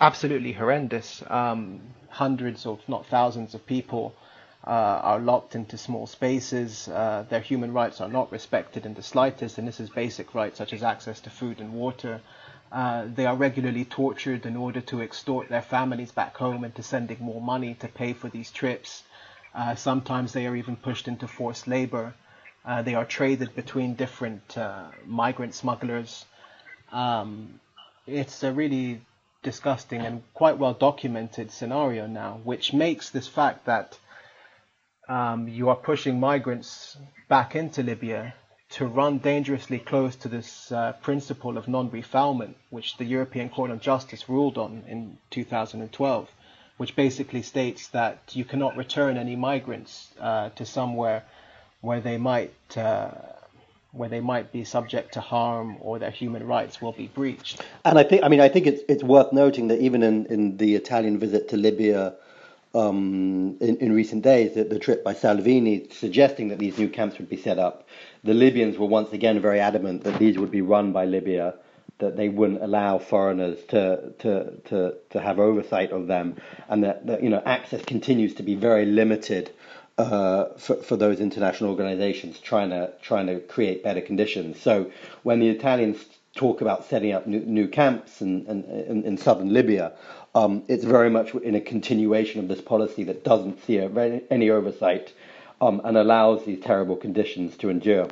Absolutely 0.00 0.52
horrendous. 0.52 1.22
Um, 1.28 1.80
hundreds, 2.08 2.66
or 2.66 2.78
not 2.88 3.06
thousands, 3.06 3.54
of 3.54 3.66
people 3.66 4.14
uh, 4.66 4.70
are 4.70 5.18
locked 5.18 5.54
into 5.54 5.76
small 5.78 6.06
spaces. 6.06 6.88
Uh, 6.88 7.24
their 7.28 7.40
human 7.40 7.72
rights 7.72 8.00
are 8.00 8.08
not 8.08 8.30
respected 8.32 8.86
in 8.86 8.94
the 8.94 9.02
slightest, 9.02 9.58
and 9.58 9.66
this 9.66 9.80
is 9.80 9.90
basic 9.90 10.34
rights 10.34 10.58
such 10.58 10.72
as 10.72 10.82
access 10.82 11.20
to 11.20 11.30
food 11.30 11.60
and 11.60 11.72
water. 11.72 12.20
Uh, 12.72 13.06
they 13.14 13.26
are 13.26 13.36
regularly 13.36 13.84
tortured 13.84 14.46
in 14.46 14.56
order 14.56 14.80
to 14.80 15.00
extort 15.00 15.48
their 15.48 15.62
families 15.62 16.10
back 16.10 16.36
home 16.36 16.64
into 16.64 16.82
sending 16.82 17.18
more 17.20 17.40
money 17.40 17.74
to 17.74 17.88
pay 17.88 18.12
for 18.12 18.28
these 18.28 18.50
trips. 18.50 19.04
Uh, 19.54 19.74
sometimes 19.74 20.32
they 20.32 20.46
are 20.46 20.56
even 20.56 20.74
pushed 20.74 21.06
into 21.06 21.28
forced 21.28 21.68
labor. 21.68 22.12
Uh, 22.64 22.82
they 22.82 22.94
are 22.94 23.04
traded 23.04 23.54
between 23.54 23.94
different 23.94 24.58
uh, 24.58 24.84
migrant 25.06 25.54
smugglers. 25.54 26.24
Um, 26.90 27.60
it's 28.06 28.42
a 28.42 28.52
really 28.52 29.00
disgusting 29.44 30.00
and 30.00 30.22
quite 30.34 30.58
well 30.58 30.74
documented 30.74 31.52
scenario 31.52 32.06
now, 32.08 32.40
which 32.42 32.72
makes 32.72 33.10
this 33.10 33.28
fact 33.28 33.66
that 33.66 33.96
um, 35.08 35.46
you 35.46 35.68
are 35.68 35.76
pushing 35.76 36.18
migrants 36.18 36.96
back 37.28 37.54
into 37.54 37.82
Libya 37.82 38.34
to 38.70 38.86
run 38.86 39.18
dangerously 39.18 39.78
close 39.78 40.16
to 40.16 40.28
this 40.28 40.72
uh, 40.72 40.92
principle 41.02 41.56
of 41.56 41.68
non-refoulement, 41.68 42.54
which 42.70 42.96
the 42.96 43.04
European 43.04 43.48
Court 43.48 43.70
of 43.70 43.80
Justice 43.80 44.28
ruled 44.28 44.58
on 44.58 44.82
in 44.88 45.16
2012, 45.30 46.28
which 46.78 46.96
basically 46.96 47.42
states 47.42 47.86
that 47.88 48.18
you 48.34 48.44
cannot 48.44 48.76
return 48.76 49.16
any 49.16 49.36
migrants 49.36 50.10
uh, 50.18 50.48
to 50.50 50.64
somewhere 50.66 51.22
where 51.82 52.00
they 52.00 52.16
might 52.16 52.54
uh, 52.76 53.10
where 53.94 54.08
they 54.08 54.20
might 54.20 54.50
be 54.52 54.64
subject 54.64 55.14
to 55.14 55.20
harm 55.20 55.76
or 55.80 55.98
their 55.98 56.10
human 56.10 56.46
rights 56.46 56.82
will 56.82 56.92
be 56.92 57.06
breached. 57.06 57.62
And 57.84 57.98
I 57.98 58.02
think, 58.02 58.24
I 58.24 58.28
mean, 58.28 58.40
I 58.40 58.48
think 58.48 58.66
it's 58.66 58.82
it's 58.88 59.04
worth 59.04 59.32
noting 59.32 59.68
that 59.68 59.80
even 59.80 60.02
in, 60.02 60.26
in 60.26 60.56
the 60.56 60.74
Italian 60.74 61.18
visit 61.18 61.48
to 61.50 61.56
Libya 61.56 62.14
um, 62.74 63.56
in, 63.60 63.76
in 63.76 63.92
recent 63.92 64.22
days, 64.22 64.54
that 64.54 64.68
the 64.68 64.80
trip 64.80 65.04
by 65.04 65.14
Salvini 65.14 65.86
suggesting 65.92 66.48
that 66.48 66.58
these 66.58 66.76
new 66.76 66.88
camps 66.88 67.18
would 67.18 67.28
be 67.28 67.36
set 67.36 67.58
up, 67.58 67.86
the 68.24 68.34
Libyans 68.34 68.76
were 68.78 68.86
once 68.86 69.12
again 69.12 69.40
very 69.40 69.60
adamant 69.60 70.02
that 70.04 70.18
these 70.18 70.38
would 70.38 70.50
be 70.50 70.60
run 70.60 70.92
by 70.92 71.04
Libya, 71.04 71.54
that 71.98 72.16
they 72.16 72.28
wouldn't 72.28 72.62
allow 72.62 72.98
foreigners 72.98 73.62
to 73.66 74.12
to 74.18 74.50
to, 74.64 74.94
to 75.10 75.20
have 75.20 75.38
oversight 75.38 75.92
of 75.92 76.08
them, 76.08 76.36
and 76.68 76.82
that, 76.82 77.06
that 77.06 77.22
you 77.22 77.30
know 77.30 77.42
access 77.46 77.84
continues 77.84 78.34
to 78.34 78.42
be 78.42 78.56
very 78.56 78.86
limited 78.86 79.52
uh, 79.98 80.46
for, 80.56 80.76
for 80.76 80.96
those 80.96 81.20
international 81.20 81.70
organizations 81.70 82.38
trying 82.40 82.70
to 82.70 82.92
trying 83.02 83.26
to 83.26 83.40
create 83.40 83.82
better 83.82 84.00
conditions. 84.00 84.60
So 84.60 84.90
when 85.22 85.40
the 85.40 85.48
Italians 85.48 86.04
talk 86.34 86.60
about 86.60 86.84
setting 86.84 87.12
up 87.12 87.26
new, 87.26 87.40
new 87.40 87.68
camps 87.68 88.20
in, 88.20 88.44
in, 88.46 89.04
in, 89.04 89.16
southern 89.16 89.52
Libya, 89.52 89.92
um, 90.34 90.64
it's 90.66 90.82
very 90.82 91.08
much 91.08 91.32
in 91.34 91.54
a 91.54 91.60
continuation 91.60 92.40
of 92.40 92.48
this 92.48 92.60
policy 92.60 93.04
that 93.04 93.22
doesn't 93.22 93.64
see 93.64 93.76
a, 93.78 94.20
any 94.32 94.50
oversight 94.50 95.12
um, 95.60 95.80
and 95.84 95.96
allows 95.96 96.44
these 96.44 96.60
terrible 96.60 96.96
conditions 96.96 97.56
to 97.58 97.68
endure. 97.68 98.08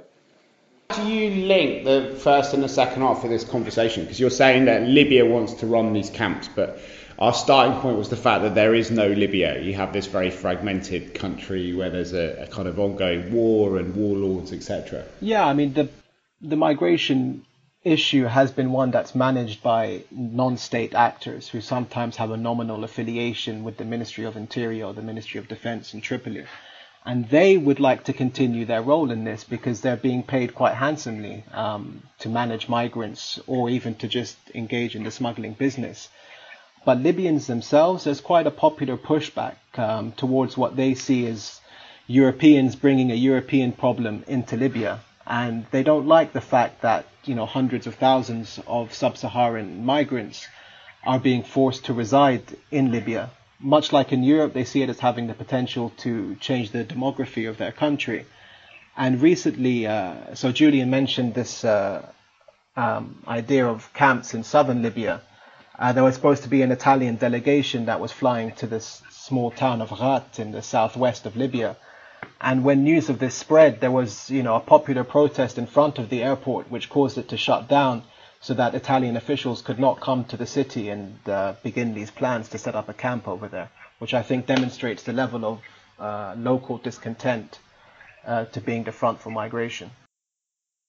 Do 0.94 1.08
you 1.08 1.46
link 1.46 1.84
the 1.84 2.14
first 2.20 2.54
and 2.54 2.62
the 2.62 2.68
second 2.68 3.02
half 3.02 3.24
of 3.24 3.30
this 3.30 3.44
conversation? 3.44 4.04
Because 4.04 4.20
you're 4.20 4.30
saying 4.30 4.66
that 4.66 4.82
Libya 4.82 5.24
wants 5.24 5.54
to 5.54 5.66
run 5.66 5.92
these 5.92 6.10
camps, 6.10 6.48
but 6.54 6.78
our 7.22 7.32
starting 7.32 7.80
point 7.80 7.96
was 7.96 8.08
the 8.08 8.16
fact 8.16 8.42
that 8.42 8.56
there 8.56 8.74
is 8.74 8.90
no 8.90 9.06
Libya. 9.06 9.60
You 9.60 9.74
have 9.74 9.92
this 9.92 10.06
very 10.06 10.30
fragmented 10.30 11.14
country 11.14 11.72
where 11.72 11.88
there's 11.88 12.12
a, 12.12 12.42
a 12.42 12.46
kind 12.48 12.66
of 12.66 12.80
ongoing 12.80 13.32
war 13.32 13.78
and 13.78 13.94
warlords, 13.94 14.52
etc. 14.52 15.04
Yeah, 15.20 15.46
I 15.46 15.52
mean 15.52 15.72
the 15.72 15.88
the 16.40 16.56
migration 16.56 17.46
issue 17.84 18.24
has 18.24 18.50
been 18.50 18.72
one 18.72 18.90
that's 18.90 19.14
managed 19.14 19.62
by 19.62 20.02
non-state 20.10 20.94
actors 20.94 21.48
who 21.48 21.60
sometimes 21.60 22.16
have 22.16 22.32
a 22.32 22.36
nominal 22.36 22.82
affiliation 22.82 23.62
with 23.62 23.76
the 23.76 23.84
Ministry 23.84 24.24
of 24.24 24.36
Interior 24.36 24.86
or 24.86 24.92
the 24.92 25.02
Ministry 25.02 25.38
of 25.38 25.46
Defense 25.46 25.94
in 25.94 26.00
Tripoli. 26.00 26.44
And 27.04 27.28
they 27.28 27.56
would 27.56 27.80
like 27.80 28.04
to 28.04 28.12
continue 28.12 28.64
their 28.64 28.82
role 28.82 29.10
in 29.12 29.24
this 29.24 29.42
because 29.42 29.80
they're 29.80 29.96
being 29.96 30.22
paid 30.24 30.54
quite 30.54 30.74
handsomely 30.74 31.44
um, 31.52 32.02
to 32.20 32.28
manage 32.28 32.68
migrants 32.68 33.40
or 33.46 33.70
even 33.70 33.94
to 33.96 34.08
just 34.08 34.36
engage 34.54 34.94
in 34.94 35.02
the 35.04 35.10
smuggling 35.10 35.54
business. 35.54 36.08
But 36.84 36.98
Libyans 36.98 37.46
themselves, 37.46 38.04
there's 38.04 38.20
quite 38.20 38.46
a 38.46 38.50
popular 38.50 38.96
pushback 38.96 39.54
um, 39.76 40.12
towards 40.12 40.56
what 40.56 40.74
they 40.76 40.94
see 40.94 41.26
as 41.26 41.60
Europeans 42.08 42.74
bringing 42.74 43.10
a 43.10 43.14
European 43.14 43.72
problem 43.72 44.24
into 44.26 44.56
Libya. 44.56 45.00
And 45.26 45.64
they 45.70 45.82
don't 45.84 46.06
like 46.08 46.32
the 46.32 46.40
fact 46.40 46.82
that, 46.82 47.06
you 47.24 47.34
know, 47.36 47.46
hundreds 47.46 47.86
of 47.86 47.94
thousands 47.94 48.58
of 48.66 48.92
sub-Saharan 48.92 49.84
migrants 49.84 50.48
are 51.04 51.20
being 51.20 51.42
forced 51.44 51.84
to 51.86 51.92
reside 51.92 52.42
in 52.70 52.90
Libya. 52.90 53.30
Much 53.60 53.92
like 53.92 54.12
in 54.12 54.24
Europe, 54.24 54.52
they 54.52 54.64
see 54.64 54.82
it 54.82 54.90
as 54.90 54.98
having 54.98 55.28
the 55.28 55.34
potential 55.34 55.92
to 55.98 56.34
change 56.36 56.72
the 56.72 56.84
demography 56.84 57.48
of 57.48 57.58
their 57.58 57.70
country. 57.72 58.26
And 58.96 59.22
recently, 59.22 59.86
uh, 59.86 60.34
so 60.34 60.50
Julien 60.50 60.90
mentioned 60.90 61.34
this 61.34 61.64
uh, 61.64 62.04
um, 62.76 63.22
idea 63.26 63.66
of 63.66 63.92
camps 63.94 64.34
in 64.34 64.42
southern 64.42 64.82
Libya. 64.82 65.22
Uh, 65.78 65.92
there 65.92 66.04
was 66.04 66.14
supposed 66.14 66.42
to 66.42 66.48
be 66.48 66.62
an 66.62 66.70
Italian 66.70 67.16
delegation 67.16 67.86
that 67.86 68.00
was 68.00 68.12
flying 68.12 68.52
to 68.52 68.66
this 68.66 69.02
small 69.10 69.50
town 69.50 69.80
of 69.80 69.88
Ghat 69.88 70.38
in 70.38 70.52
the 70.52 70.62
southwest 70.62 71.24
of 71.26 71.36
Libya. 71.36 71.76
And 72.40 72.64
when 72.64 72.84
news 72.84 73.08
of 73.08 73.18
this 73.18 73.34
spread, 73.34 73.80
there 73.80 73.90
was, 73.90 74.30
you 74.30 74.42
know, 74.42 74.56
a 74.56 74.60
popular 74.60 75.04
protest 75.04 75.58
in 75.58 75.66
front 75.66 75.98
of 75.98 76.08
the 76.08 76.22
airport, 76.22 76.70
which 76.70 76.90
caused 76.90 77.16
it 77.18 77.28
to 77.28 77.36
shut 77.36 77.68
down, 77.68 78.02
so 78.40 78.54
that 78.54 78.74
Italian 78.74 79.16
officials 79.16 79.62
could 79.62 79.78
not 79.78 80.00
come 80.00 80.24
to 80.24 80.36
the 80.36 80.46
city 80.46 80.88
and 80.88 81.16
uh, 81.28 81.54
begin 81.62 81.94
these 81.94 82.10
plans 82.10 82.48
to 82.50 82.58
set 82.58 82.74
up 82.74 82.88
a 82.88 82.94
camp 82.94 83.28
over 83.28 83.48
there, 83.48 83.70
which 83.98 84.12
I 84.12 84.22
think 84.22 84.46
demonstrates 84.46 85.04
the 85.04 85.12
level 85.12 85.44
of 85.44 85.60
uh, 85.98 86.34
local 86.36 86.78
discontent 86.78 87.60
uh, 88.26 88.44
to 88.46 88.60
being 88.60 88.84
the 88.84 88.92
front 88.92 89.20
for 89.20 89.30
migration. 89.30 89.90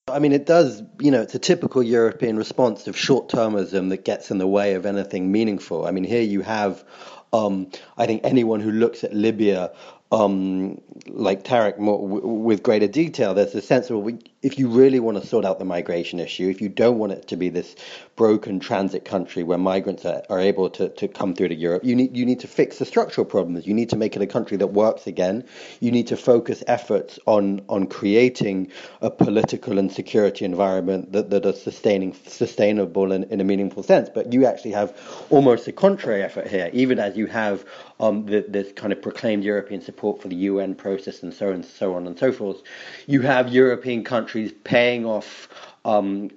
I 0.08 0.20
mean, 0.20 0.34
it 0.34 0.46
does, 0.46 0.84
you 1.00 1.12
know, 1.12 1.22
it's 1.22 1.34
a 1.34 1.39
typical 1.39 1.82
European 1.82 2.36
response 2.36 2.88
of 2.88 2.98
short 2.98 3.30
termism 3.30 3.89
that 3.89 4.04
gets 4.04 4.32
in 4.32 4.38
the 4.38 4.48
way 4.48 4.74
of 4.74 4.86
anything 4.86 5.32
meaningful. 5.32 5.86
I 5.86 5.92
mean, 5.92 6.04
here 6.04 6.22
you 6.22 6.42
have, 6.42 6.84
um, 7.32 7.70
I 7.98 8.06
think, 8.06 8.22
anyone 8.26 8.60
who 8.60 8.72
looks 8.72 9.06
at 9.06 9.13
Libya 9.13 9.72
um, 10.12 10.82
like 11.08 11.44
Tarek 11.44 11.80
more, 11.80 12.02
w- 12.02 12.28
with 12.28 12.63
greater 12.63 12.88
detail, 12.88 13.34
there's 13.34 13.56
a 13.56 13.62
sense 13.62 13.89
of 13.89 14.06
if 14.43 14.60
you 14.60 14.67
really 14.67 14.99
want 14.99 15.19
to 15.19 15.25
sort 15.25 15.45
out 15.45 15.58
the 15.58 15.65
migration 15.65 16.19
issue, 16.19 16.49
if 16.49 16.62
you 16.62 16.67
don't 16.67 16.99
want 16.99 17.13
it 17.13 17.27
to 17.29 17.38
be 17.38 17.47
this 17.47 17.75
broken 18.17 18.60
transit 18.60 19.06
country 19.06 19.41
where 19.41 19.58
migrants 19.58 20.06
are, 20.06 20.21
are 20.29 20.39
able 20.39 20.69
to, 20.69 20.89
to 20.89 21.08
come 21.08 21.34
through 21.34 21.47
to 21.47 21.56
Europe, 21.56 21.84
you 21.84 21.95
need 21.95 22.15
you 22.15 22.25
need 22.25 22.41
to 22.41 22.47
fix 22.47 22.77
the 22.77 22.86
structural 22.86 23.25
problems. 23.25 23.65
You 23.65 23.73
need 23.73 23.89
to 23.89 23.95
make 23.95 24.15
it 24.17 24.21
a 24.21 24.27
country 24.27 24.58
that 24.58 24.67
works 24.67 25.08
again. 25.08 25.45
You 25.79 25.91
need 25.91 26.08
to 26.08 26.17
focus 26.17 26.62
efforts 26.67 27.17
on 27.25 27.62
on 27.69 27.88
creating 27.88 28.69
a 29.01 29.10
political 29.10 29.79
and 29.79 29.91
security 29.91 30.43
environment 30.43 31.13
that, 31.13 31.29
that 31.29 31.45
are 31.45 31.53
sustaining 31.53 32.13
sustainable 32.27 33.13
in, 33.13 33.23
in 33.25 33.39
a 33.39 33.45
meaningful 33.45 33.82
sense. 33.82 34.10
But 34.13 34.34
you 34.34 34.45
actually 34.45 34.71
have 34.71 34.93
almost 35.29 35.67
a 35.69 35.71
contrary 35.71 36.21
effort 36.21 36.47
here, 36.47 36.69
even 36.73 36.99
as 36.99 37.15
you 37.15 37.27
have 37.27 37.65
um, 38.01 38.25
the, 38.25 38.45
this 38.47 38.73
kind 38.73 38.91
of 38.91 39.01
proclaimed 39.01 39.45
European 39.45 39.82
support 39.82 40.21
for 40.21 40.27
the 40.27 40.36
UN 40.36 40.75
process 40.75 41.23
and 41.23 41.34
so 41.34 41.47
on 41.47 41.53
and 41.53 41.65
so 41.65 41.95
on 41.95 42.08
and 42.08 42.19
so 42.19 42.34
forth. 42.34 42.62
You 43.08 43.21
have 43.21 43.47
European 43.47 44.03
countries 44.03 44.33
paying 44.63 45.06
off 45.06 45.50
um, 45.86 46.30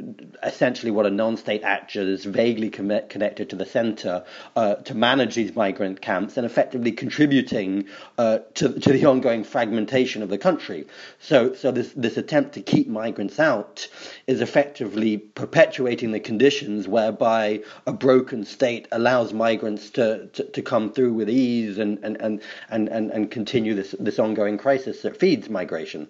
essentially 0.43 0.91
what 0.91 1.07
a 1.07 1.11
non-state 1.11 1.63
actor 1.63 2.01
is 2.01 2.25
vaguely 2.25 2.69
connected 2.69 3.51
to 3.51 3.57
the 3.57 3.65
centre 3.65 4.25
uh, 4.57 4.75
to 4.77 4.95
manage 4.95 5.35
these 5.35 5.55
migrant 5.55 6.01
camps 6.01 6.37
and 6.37 6.45
effectively 6.45 6.93
contributing 6.93 7.87
uh, 8.19 8.39
to, 8.55 8.79
to 8.81 8.93
the 8.93 9.05
ongoing 9.05 9.45
fragmentation 9.45 10.23
of 10.23 10.29
the 10.29 10.39
country. 10.39 10.87
So, 11.21 11.55
so 11.55 11.71
this, 11.71 11.93
this 11.93 12.17
attempt 12.17 12.55
to 12.55 12.63
keep 12.63 12.89
migrants 12.89 13.39
out 13.39 13.87
is 14.27 14.41
effectively 14.41 15.17
perpetuating 15.19 16.11
the 16.11 16.21
conditions 16.21 16.89
whereby 16.89 17.63
a 17.87 17.93
broken 17.93 18.45
state 18.45 18.89
allows 18.91 19.33
migrants 19.33 19.91
to, 19.91 20.27
to, 20.27 20.45
to 20.45 20.63
come 20.63 20.93
through 20.93 21.13
with 21.13 21.31
ease 21.31 21.79
and, 21.79 21.99
and, 22.03 22.17
and, 22.21 22.43
and, 22.69 22.89
and 22.89 23.31
continue 23.31 23.75
this, 23.75 23.95
this 24.01 24.19
ongoing 24.19 24.59
crisis 24.59 25.03
that 25.03 25.17
feeds 25.17 25.49
migration. 25.49 26.09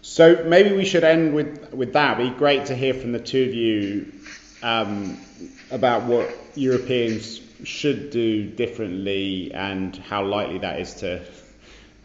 So 0.00 0.44
maybe 0.44 0.74
we 0.76 0.84
should 0.84 1.04
end 1.04 1.34
with, 1.34 1.72
with 1.72 1.92
that. 1.94 2.20
It'd 2.20 2.32
be 2.32 2.38
great 2.38 2.66
to 2.66 2.74
hear 2.76 2.94
from 2.94 3.12
the 3.12 3.18
two 3.18 3.44
of 3.44 3.54
you 3.54 4.12
um, 4.62 5.18
about 5.70 6.04
what 6.04 6.34
Europeans 6.54 7.40
should 7.64 8.10
do 8.10 8.48
differently 8.48 9.52
and 9.52 9.96
how 9.96 10.24
likely 10.24 10.58
that 10.58 10.80
is 10.80 10.94
to, 10.94 11.24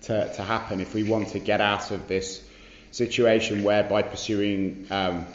to, 0.03 0.33
to 0.33 0.43
happen 0.43 0.81
if 0.81 0.93
we 0.93 1.03
want 1.03 1.29
to 1.29 1.39
get 1.39 1.61
out 1.61 1.91
of 1.91 2.07
this 2.07 2.43
situation 2.91 3.63
where 3.63 3.83
by 3.83 4.01
pursuing 4.01 4.87
um, 4.89 5.25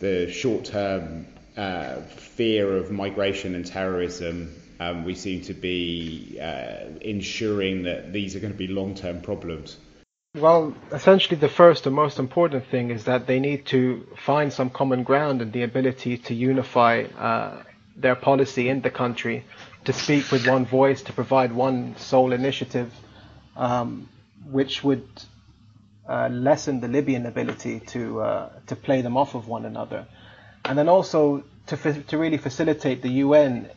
the 0.00 0.30
short-term 0.30 1.26
uh, 1.56 1.96
fear 2.02 2.76
of 2.76 2.90
migration 2.90 3.54
and 3.54 3.66
terrorism, 3.66 4.54
um, 4.80 5.04
we 5.04 5.14
seem 5.14 5.42
to 5.42 5.54
be 5.54 6.38
uh, 6.40 6.84
ensuring 7.00 7.82
that 7.84 8.12
these 8.12 8.36
are 8.36 8.40
going 8.40 8.52
to 8.52 8.58
be 8.58 8.68
long-term 8.68 9.20
problems. 9.20 9.76
Well, 10.40 10.74
essentially, 10.92 11.36
the 11.36 11.48
first 11.48 11.86
and 11.86 11.94
most 11.96 12.18
important 12.20 12.66
thing 12.66 12.90
is 12.90 13.04
that 13.04 13.26
they 13.26 13.40
need 13.40 13.66
to 13.66 14.06
find 14.16 14.52
some 14.52 14.70
common 14.70 15.02
ground 15.02 15.42
and 15.42 15.52
the 15.52 15.62
ability 15.62 16.16
to 16.18 16.34
unify 16.34 17.04
uh, 17.18 17.62
their 17.96 18.14
policy 18.14 18.68
in 18.68 18.80
the 18.82 18.90
country, 18.90 19.44
to 19.84 19.92
speak 19.92 20.30
with 20.30 20.46
one 20.46 20.64
voice, 20.64 21.02
to 21.02 21.12
provide 21.12 21.52
one 21.52 21.96
sole 21.96 22.32
initiative, 22.32 22.92
um, 23.56 24.08
which 24.48 24.84
would 24.84 25.08
uh, 26.08 26.28
lessen 26.30 26.80
the 26.80 26.88
Libyan 26.88 27.26
ability 27.26 27.80
to 27.80 28.20
uh, 28.20 28.48
to 28.68 28.76
play 28.76 29.02
them 29.02 29.16
off 29.16 29.34
of 29.34 29.48
one 29.48 29.64
another, 29.64 30.06
and 30.64 30.78
then 30.78 30.88
also 30.88 31.42
to 31.66 31.76
to 32.04 32.16
really 32.16 32.38
facilitate 32.38 33.02
the 33.02 33.10
UN 33.26 33.68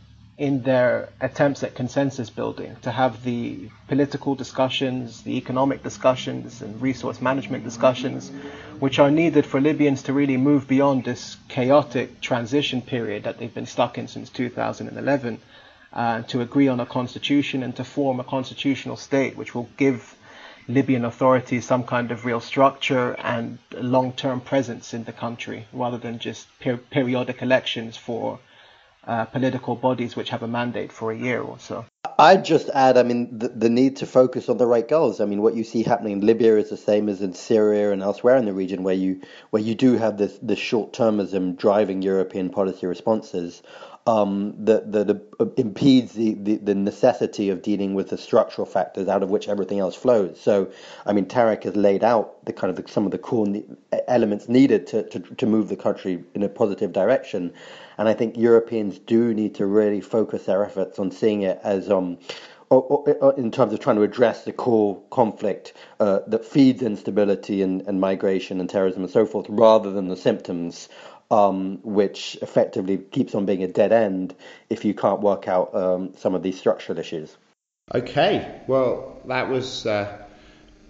in 0.41 0.63
their 0.63 1.07
attempts 1.21 1.61
at 1.61 1.75
consensus 1.75 2.31
building, 2.31 2.75
to 2.81 2.89
have 2.89 3.23
the 3.23 3.69
political 3.87 4.33
discussions, 4.33 5.21
the 5.21 5.37
economic 5.37 5.83
discussions, 5.83 6.63
and 6.63 6.81
resource 6.81 7.21
management 7.21 7.63
discussions, 7.63 8.31
which 8.79 8.97
are 8.97 9.11
needed 9.11 9.45
for 9.45 9.61
Libyans 9.61 10.01
to 10.01 10.11
really 10.11 10.37
move 10.37 10.67
beyond 10.67 11.03
this 11.03 11.37
chaotic 11.47 12.19
transition 12.21 12.81
period 12.81 13.21
that 13.25 13.37
they've 13.37 13.53
been 13.53 13.67
stuck 13.67 13.99
in 13.99 14.07
since 14.07 14.31
2011, 14.31 15.39
uh, 15.93 16.23
to 16.23 16.41
agree 16.41 16.67
on 16.67 16.79
a 16.79 16.87
constitution 16.87 17.61
and 17.61 17.75
to 17.75 17.83
form 17.83 18.19
a 18.19 18.23
constitutional 18.23 18.97
state 18.97 19.37
which 19.37 19.53
will 19.53 19.69
give 19.77 20.15
Libyan 20.67 21.05
authorities 21.05 21.65
some 21.67 21.83
kind 21.83 22.11
of 22.11 22.25
real 22.25 22.39
structure 22.39 23.13
and 23.19 23.59
long-term 23.73 24.41
presence 24.41 24.91
in 24.91 25.03
the 25.03 25.13
country, 25.13 25.67
rather 25.71 25.99
than 25.99 26.17
just 26.17 26.47
per- 26.59 26.77
periodic 26.77 27.43
elections 27.43 27.95
for 27.95 28.39
uh, 29.07 29.25
political 29.25 29.75
bodies 29.75 30.15
which 30.15 30.29
have 30.29 30.43
a 30.43 30.47
mandate 30.47 30.91
for 30.91 31.11
a 31.11 31.17
year 31.17 31.41
or 31.41 31.57
so. 31.59 31.85
I'd 32.19 32.45
just 32.45 32.69
add, 32.69 32.97
I 32.97 33.03
mean, 33.03 33.39
the, 33.39 33.47
the, 33.47 33.69
need 33.69 33.95
to 33.97 34.05
focus 34.05 34.47
on 34.47 34.57
the 34.57 34.67
right 34.67 34.87
goals. 34.87 35.19
I 35.19 35.25
mean, 35.25 35.41
what 35.41 35.55
you 35.55 35.63
see 35.63 35.81
happening 35.81 36.13
in 36.13 36.25
Libya 36.25 36.57
is 36.57 36.69
the 36.69 36.77
same 36.77 37.09
as 37.09 37.21
in 37.21 37.33
Syria 37.33 37.91
and 37.91 38.03
elsewhere 38.03 38.37
in 38.37 38.45
the 38.45 38.53
region, 38.53 38.83
where 38.83 38.93
you 38.93 39.21
where 39.49 39.61
you 39.61 39.73
do 39.73 39.97
have 39.97 40.17
this 40.17 40.37
this 40.41 40.59
short 40.59 40.93
termism 40.93 41.57
driving 41.57 42.03
European 42.03 42.49
policy 42.49 42.85
responses 42.85 43.63
um, 44.07 44.55
that, 44.65 44.91
that 44.91 45.09
uh, 45.39 45.45
impedes 45.57 46.13
the, 46.13 46.33
the, 46.33 46.55
the, 46.57 46.73
necessity 46.73 47.49
of 47.49 47.61
dealing 47.61 47.93
with 47.93 48.09
the 48.09 48.17
structural 48.17 48.65
factors 48.65 49.07
out 49.07 49.21
of 49.21 49.29
which 49.29 49.47
everything 49.47 49.79
else 49.79 49.95
flows. 49.95 50.39
So, 50.41 50.71
I 51.05 51.13
mean, 51.13 51.25
Tarek 51.25 51.63
has 51.65 51.75
laid 51.75 52.03
out 52.03 52.43
the 52.45 52.53
kind 52.53 52.75
of 52.75 52.83
the, 52.83 52.91
some 52.91 53.05
of 53.05 53.11
the 53.11 53.19
core 53.19 53.45
ne- 53.45 53.65
elements 54.07 54.49
needed 54.49 54.87
to, 54.87 55.03
to, 55.09 55.19
to 55.19 55.45
move 55.45 55.69
the 55.69 55.75
country 55.75 56.23
in 56.33 56.41
a 56.41 56.49
positive 56.49 56.93
direction. 56.93 57.53
And 57.99 58.09
I 58.09 58.13
think 58.13 58.37
Europeans 58.37 58.97
do 58.97 59.33
need 59.33 59.55
to 59.55 59.67
really 59.67 60.01
focus 60.01 60.45
their 60.45 60.65
efforts 60.65 60.97
on 60.97 61.11
seeing 61.11 61.43
it 61.43 61.59
as 61.63 61.91
um, 61.91 62.17
in 63.37 63.51
terms 63.51 63.73
of 63.73 63.81
trying 63.81 63.97
to 63.97 64.01
address 64.01 64.45
the 64.45 64.53
core 64.53 65.01
conflict 65.09 65.73
uh, 65.99 66.19
that 66.27 66.45
feeds 66.45 66.81
instability 66.81 67.61
and, 67.61 67.81
and, 67.81 67.99
migration 67.99 68.61
and 68.61 68.69
terrorism 68.69 69.03
and 69.03 69.11
so 69.11 69.25
forth, 69.25 69.45
rather 69.49 69.91
than 69.91 70.07
the 70.07 70.15
symptoms 70.15 70.87
um, 71.31 71.79
which 71.83 72.37
effectively 72.41 72.97
keeps 72.97 73.33
on 73.33 73.45
being 73.45 73.63
a 73.63 73.67
dead 73.67 73.93
end 73.93 74.35
if 74.69 74.83
you 74.83 74.93
can't 74.93 75.21
work 75.21 75.47
out 75.47 75.73
um, 75.73 76.13
some 76.17 76.35
of 76.35 76.43
these 76.43 76.59
structural 76.59 76.99
issues. 76.99 77.35
Okay, 77.95 78.61
well, 78.67 79.21
that 79.25 79.49
was 79.49 79.85
uh, 79.85 80.21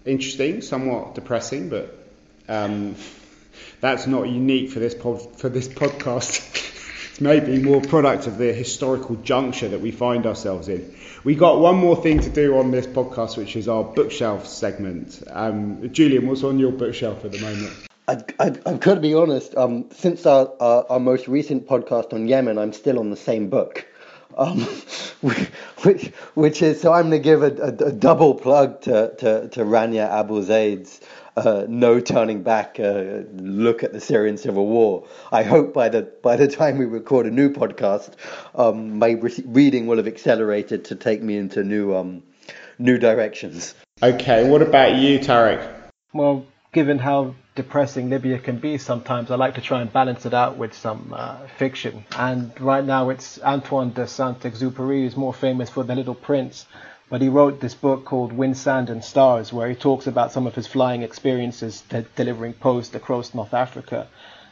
interesting, 0.04 0.62
somewhat 0.62 1.13
depressing, 1.13 1.69
but 1.69 1.95
um, 2.49 2.95
that's 3.80 4.08
not 4.08 4.23
unique 4.27 4.71
for 4.71 4.80
this 4.80 4.95
pod- 4.95 5.38
for 5.38 5.47
this 5.47 5.67
podcast. 5.67 6.39
it's 7.12 7.21
maybe 7.21 7.62
more 7.62 7.82
product 7.82 8.25
of 8.25 8.39
the 8.39 8.51
historical 8.51 9.15
juncture 9.17 9.69
that 9.69 9.82
we 9.82 9.91
find 9.91 10.25
ourselves 10.25 10.67
in. 10.67 10.95
We 11.23 11.36
got 11.36 11.60
one 11.60 11.75
more 11.75 11.95
thing 11.95 12.19
to 12.21 12.30
do 12.30 12.58
on 12.58 12.71
this 12.71 12.88
podcast, 12.88 13.38
which 13.38 13.56
is 13.56 13.67
our 13.67 13.84
bookshelf 13.84 14.47
segment. 14.47 15.21
Um, 15.30 15.91
Julien, 15.93 16.27
what's 16.27 16.43
on 16.43 16.58
your 16.58 16.71
bookshelf 16.71 17.25
at 17.25 17.32
the 17.32 17.41
moment? 17.41 17.90
I, 18.12 18.24
I, 18.39 18.47
I've 18.65 18.80
got 18.82 18.95
to 18.95 19.00
be 19.00 19.13
honest. 19.13 19.56
Um, 19.56 19.89
since 19.91 20.26
our, 20.26 20.52
our, 20.60 20.86
our 20.89 21.00
most 21.00 21.30
recent 21.30 21.65
podcast 21.65 22.13
on 22.13 22.28
Yemen, 22.28 22.58
I'm 22.58 22.74
still 22.74 23.00
on 23.00 23.10
the 23.10 23.15
same 23.15 23.50
book. 23.50 23.88
Um, 24.38 24.60
which, 25.84 26.08
which 26.34 26.62
is 26.62 26.82
so 26.82 26.91
I'm 26.91 27.10
going 27.10 27.12
to 27.12 27.19
give 27.19 27.43
a, 27.43 27.52
a, 27.62 27.88
a, 27.88 27.91
double 27.91 28.36
plug 28.36 28.82
to, 28.82 29.13
to, 29.17 29.50
to 29.50 29.60
Rania 29.62 30.10
Abouzeid's 30.10 31.00
uh, 31.38 31.65
no 31.67 32.00
turning 32.00 32.43
back 32.43 32.80
uh, 32.80 33.24
look 33.34 33.84
at 33.84 33.93
the 33.93 34.02
Syrian 34.02 34.38
civil 34.38 34.67
war. 34.67 35.08
I 35.32 35.43
hope 35.43 35.74
by 35.74 35.89
the 35.89 36.04
by 36.21 36.36
the 36.36 36.47
time 36.47 36.78
we 36.78 36.86
record 36.86 37.26
a 37.26 37.32
new 37.32 37.50
podcast, 37.50 38.13
um, 38.56 39.00
my 39.00 39.12
re- 39.12 39.43
reading 39.45 39.88
will 39.88 39.97
have 39.97 40.08
accelerated 40.08 40.86
to 40.86 40.95
take 40.95 41.21
me 41.21 41.38
into 41.38 41.63
new 41.63 41.95
um, 41.95 42.24
new 42.80 42.97
directions. 42.97 43.76
Okay, 44.04 44.50
what 44.50 44.62
about 44.62 44.95
you, 44.95 45.19
Tarek? 45.19 45.65
Well, 46.13 46.45
given 46.74 47.00
how 47.00 47.36
depressing 47.56 48.10
Libya 48.10 48.40
can 48.40 48.58
be 48.58 48.78
sometimes, 48.78 49.30
I 49.30 49.36
like 49.36 49.56
to 49.56 49.62
try 49.62 49.82
and 49.82 49.92
balance 49.92 50.26
it 50.26 50.34
out 50.34 50.58
with 50.58 50.74
some 50.74 51.14
uh, 51.14 51.48
fiction. 51.58 52.06
And 52.18 52.60
right 52.62 52.84
now 52.84 53.10
it's 53.10 53.42
Antoine 53.42 53.92
de 53.92 54.08
Saint-Exupéry, 54.08 55.04
who's 55.04 55.18
more 55.18 55.34
famous 55.34 55.70
for 55.70 55.84
The 55.84 55.96
Little 55.96 56.16
Prince. 56.16 56.66
But 57.10 57.22
he 57.22 57.28
wrote 57.28 57.60
this 57.60 57.76
book 57.76 58.06
called 58.06 58.32
Wind, 58.32 58.56
Sand 58.58 58.90
and 58.90 59.04
Stars, 59.04 59.52
where 59.52 59.68
he 59.68 59.76
talks 59.76 60.08
about 60.08 60.32
some 60.32 60.48
of 60.48 60.56
his 60.56 60.66
flying 60.66 61.02
experiences 61.02 61.82
de- 61.90 62.04
delivering 62.16 62.54
post 62.54 62.96
across 62.96 63.34
North 63.34 63.54
Africa. 63.54 64.08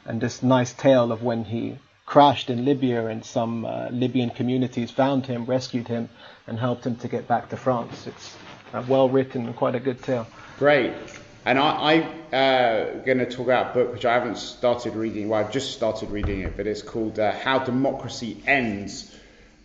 And 0.05 0.19
this 0.19 0.43
nice 0.43 0.73
tale 0.73 1.13
of 1.13 1.23
when 1.23 1.45
he 1.45 1.77
crashed 2.05 2.49
in 2.49 2.65
Libya 2.65 3.05
and 3.05 3.23
some 3.23 3.63
uh, 3.63 3.87
Libyan 3.91 4.31
communities 4.31 4.91
found 4.91 5.25
him, 5.25 5.45
rescued 5.45 5.87
him, 5.87 6.09
and 6.47 6.59
helped 6.59 6.85
him 6.85 6.97
to 6.97 7.07
get 7.07 7.29
back 7.29 7.47
to 7.49 7.55
France. 7.55 8.07
It's 8.07 8.35
uh, 8.73 8.83
well 8.89 9.07
written 9.07 9.45
and 9.45 9.55
quite 9.55 9.75
a 9.75 9.79
good 9.79 10.03
tale. 10.03 10.27
Great. 10.57 10.91
And 11.45 11.57
I, 11.57 11.93
am 11.93 12.03
uh, 12.33 12.99
going 13.05 13.19
to 13.19 13.25
talk 13.25 13.45
about 13.45 13.71
a 13.71 13.73
book 13.73 13.93
which 13.93 14.05
I 14.05 14.13
haven't 14.13 14.37
started 14.37 14.95
reading. 14.95 15.29
Well, 15.29 15.39
I've 15.39 15.51
just 15.51 15.71
started 15.71 16.11
reading 16.11 16.41
it, 16.41 16.57
but 16.57 16.67
it's 16.67 16.81
called 16.81 17.17
uh, 17.17 17.31
How 17.31 17.59
Democracy 17.59 18.43
Ends 18.45 19.15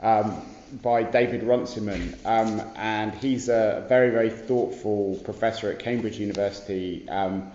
um, 0.00 0.40
by 0.82 1.02
David 1.02 1.42
Runciman. 1.42 2.16
Um, 2.24 2.62
and 2.76 3.12
he's 3.14 3.48
a 3.48 3.84
very, 3.88 4.10
very 4.10 4.30
thoughtful 4.30 5.20
professor 5.24 5.70
at 5.70 5.80
Cambridge 5.80 6.18
University. 6.18 7.08
Um, 7.08 7.50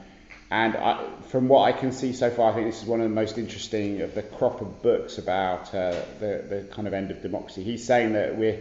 and 0.52 0.76
I, 0.76 1.06
from 1.30 1.48
what 1.48 1.62
I 1.62 1.72
can 1.72 1.94
see 1.94 2.12
so 2.12 2.30
far, 2.30 2.52
I 2.52 2.56
think 2.56 2.68
this 2.68 2.82
is 2.82 2.88
one 2.88 3.00
of 3.00 3.08
the 3.08 3.16
most 3.16 3.38
interesting 3.38 4.02
of 4.02 4.16
the 4.16 4.24
crop 4.24 4.60
of 4.60 4.82
books 4.82 5.18
about 5.18 5.74
uh, 5.74 5.96
the, 6.20 6.44
the 6.50 6.68
kind 6.72 6.90
of 6.90 6.94
end 6.94 7.10
of 7.12 7.22
democracy. 7.22 7.64
He's 7.64 7.86
saying 7.86 8.14
that 8.14 8.38
we're, 8.38 8.60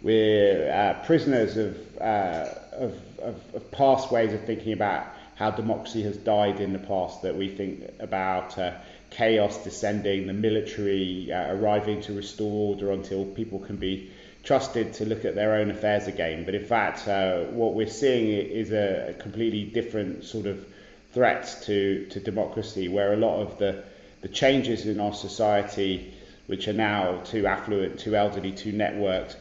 we're 0.00 0.70
uh, 0.70 1.04
prisoners 1.04 1.56
of 1.56 2.00
uh, 2.00 2.44
of, 2.72 2.94
of, 3.18 3.54
of, 3.54 3.70
past 3.70 4.10
ways 4.10 4.32
of 4.32 4.44
thinking 4.44 4.72
about 4.72 5.06
how 5.36 5.50
democracy 5.50 6.02
has 6.02 6.16
died 6.16 6.60
in 6.60 6.72
the 6.72 6.78
past, 6.78 7.22
that 7.22 7.36
we 7.36 7.48
think 7.48 7.90
about 8.00 8.58
uh, 8.58 8.72
chaos 9.10 9.62
descending, 9.64 10.26
the 10.26 10.32
military 10.32 11.32
uh, 11.32 11.54
arriving 11.54 12.00
to 12.02 12.14
restore 12.14 12.74
order 12.74 12.92
until 12.92 13.24
people 13.24 13.58
can 13.58 13.76
be 13.76 14.10
trusted 14.42 14.92
to 14.94 15.04
look 15.04 15.24
at 15.24 15.34
their 15.34 15.54
own 15.54 15.70
affairs 15.70 16.06
again. 16.06 16.44
But 16.44 16.54
in 16.54 16.64
fact, 16.64 17.06
uh, 17.06 17.44
what 17.44 17.74
we're 17.74 17.86
seeing 17.86 18.28
is 18.28 18.72
a 18.72 19.14
completely 19.18 19.64
different 19.64 20.24
sort 20.24 20.46
of 20.46 20.64
threat 21.12 21.62
to, 21.64 22.06
to 22.10 22.20
democracy, 22.20 22.88
where 22.88 23.12
a 23.12 23.16
lot 23.16 23.40
of 23.40 23.58
the, 23.58 23.84
the 24.22 24.28
changes 24.28 24.86
in 24.86 24.98
our 24.98 25.12
society, 25.12 26.12
which 26.46 26.68
are 26.68 26.72
now 26.72 27.20
too 27.24 27.46
affluent, 27.46 28.00
too 28.00 28.16
elderly, 28.16 28.52
too 28.52 28.72
networked, 28.72 29.36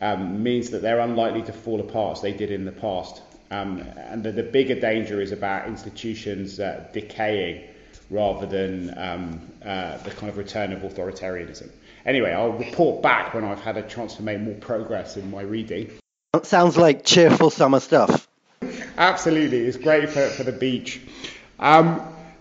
um, 0.00 0.42
means 0.42 0.70
that 0.70 0.82
they're 0.82 1.00
unlikely 1.00 1.42
to 1.42 1.52
fall 1.52 1.80
apart 1.80 2.18
as 2.18 2.22
they 2.22 2.32
did 2.32 2.50
in 2.50 2.64
the 2.64 2.72
past. 2.72 3.22
Um, 3.50 3.80
and 3.80 4.22
the, 4.22 4.30
the, 4.30 4.44
bigger 4.44 4.78
danger 4.78 5.20
is 5.20 5.32
about 5.32 5.66
institutions 5.66 6.60
uh, 6.60 6.86
decaying 6.92 7.64
rather 8.08 8.46
than 8.46 8.96
um, 8.96 9.40
uh, 9.64 9.96
the 9.98 10.10
kind 10.12 10.30
of 10.30 10.38
return 10.38 10.72
of 10.72 10.82
authoritarianism. 10.82 11.68
Anyway, 12.06 12.32
I'll 12.32 12.52
report 12.52 13.02
back 13.02 13.34
when 13.34 13.44
I've 13.44 13.60
had 13.60 13.76
a 13.76 13.82
chance 13.82 14.14
to 14.16 14.22
make 14.22 14.40
more 14.40 14.54
progress 14.54 15.16
in 15.16 15.30
my 15.30 15.42
reading. 15.42 15.90
That 16.32 16.46
sounds 16.46 16.76
like 16.76 17.04
cheerful 17.04 17.50
summer 17.50 17.80
stuff. 17.80 18.28
Absolutely, 18.96 19.66
it's 19.66 19.76
great 19.76 20.10
for, 20.10 20.28
for 20.28 20.44
the 20.44 20.52
beach. 20.52 21.00
Um, 21.58 22.00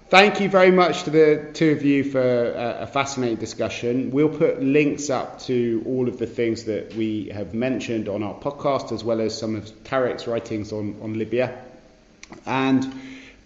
Thank 0.10 0.42
you 0.42 0.50
very 0.50 0.72
much 0.72 1.04
to 1.04 1.12
the 1.12 1.52
two 1.54 1.70
of 1.70 1.84
you 1.84 2.04
for 2.04 2.20
a, 2.20 2.78
a, 2.80 2.88
fascinating 2.88 3.38
discussion. 3.38 4.10
We'll 4.10 4.36
put 4.36 4.60
links 4.60 5.12
up 5.12 5.40
to 5.42 5.84
all 5.86 6.08
of 6.08 6.18
the 6.18 6.26
things 6.26 6.64
that 6.64 6.96
we 6.96 7.30
have 7.30 7.54
mentioned 7.54 8.10
on 8.10 8.24
our 8.24 8.34
podcast, 8.34 8.92
as 8.92 9.04
well 9.04 9.22
as 9.22 9.38
some 9.38 9.56
of 9.56 9.66
Tarek's 9.84 10.26
writings 10.26 10.74
on, 10.74 11.00
on 11.04 11.20
Libya. 11.20 11.64
And 12.48 12.92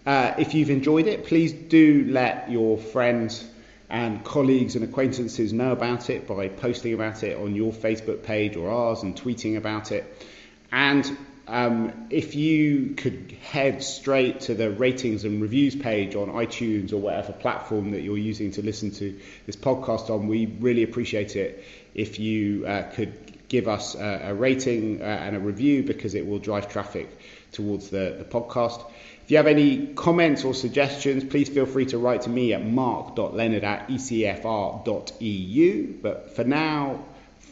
uh, 0.06 0.36
if 0.38 0.54
you've 0.54 0.70
enjoyed 0.70 1.06
it, 1.06 1.26
please 1.26 1.52
do 1.52 2.06
let 2.08 2.50
your 2.50 2.78
friends 2.78 3.46
and 3.90 4.24
colleagues 4.24 4.74
and 4.74 4.84
acquaintances 4.84 5.52
know 5.52 5.70
about 5.72 6.08
it 6.08 6.26
by 6.26 6.48
posting 6.48 6.94
about 6.94 7.22
it 7.24 7.36
on 7.36 7.54
your 7.54 7.74
Facebook 7.74 8.22
page 8.22 8.56
or 8.56 8.70
ours 8.70 9.02
and 9.02 9.14
tweeting 9.14 9.58
about 9.58 9.92
it. 9.92 10.26
And 10.72 11.14
um, 11.46 12.06
if 12.10 12.34
you 12.34 12.94
could 12.96 13.36
head 13.42 13.82
straight 13.82 14.40
to 14.40 14.54
the 14.54 14.70
ratings 14.70 15.24
and 15.24 15.42
reviews 15.42 15.76
page 15.76 16.14
on 16.14 16.28
iTunes 16.28 16.92
or 16.92 16.98
whatever 16.98 17.32
platform 17.32 17.90
that 17.90 18.00
you're 18.00 18.16
using 18.16 18.52
to 18.52 18.62
listen 18.62 18.90
to 18.92 19.18
this 19.46 19.56
podcast 19.56 20.10
on, 20.10 20.26
we 20.26 20.46
really 20.46 20.82
appreciate 20.82 21.36
it 21.36 21.64
if 21.94 22.18
you 22.18 22.66
uh, 22.66 22.84
could 22.94 23.48
give 23.48 23.68
us 23.68 23.94
a, 23.94 24.20
a 24.24 24.34
rating 24.34 25.02
uh, 25.02 25.04
and 25.04 25.36
a 25.36 25.38
review 25.38 25.82
because 25.82 26.14
it 26.14 26.26
will 26.26 26.38
drive 26.38 26.68
traffic 26.68 27.08
towards 27.52 27.90
the, 27.90 28.16
the 28.18 28.24
podcast. 28.24 28.90
If 29.22 29.30
you 29.30 29.36
have 29.36 29.46
any 29.46 29.88
comments 29.94 30.44
or 30.44 30.54
suggestions, 30.54 31.24
please 31.24 31.48
feel 31.48 31.66
free 31.66 31.86
to 31.86 31.98
write 31.98 32.22
to 32.22 32.30
me 32.30 32.52
at 32.52 32.64
mark.leonard 32.64 33.64
at 33.64 33.88
ecfr.eu. 33.88 35.94
But 36.02 36.36
for 36.36 36.44
now, 36.44 37.04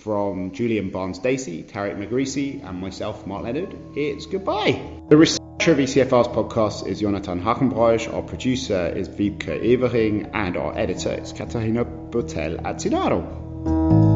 from 0.02 0.50
Julien 0.52 0.90
Barnes 0.90 1.18
Dacey, 1.20 1.62
Tarek 1.62 1.96
Megerisi, 1.96 2.62
and 2.68 2.80
myself, 2.80 3.26
Mark 3.26 3.44
Leonard, 3.44 3.76
it's 3.94 4.26
goodbye. 4.26 4.80
The 5.08 5.16
researcher 5.16 5.72
of 5.72 5.78
ECFR's 5.78 6.28
podcast 6.28 6.86
is 6.86 7.00
Jonathan 7.00 7.40
Hackenbroich, 7.40 8.12
our 8.12 8.22
producer 8.22 8.88
is 8.88 9.08
Wiebke 9.08 9.62
Evering, 9.62 10.30
and 10.34 10.56
our 10.56 10.76
editor 10.76 11.12
is 11.12 11.32
Katharina 11.32 11.84
Botel 11.84 12.60
Azinaro. 12.62 14.11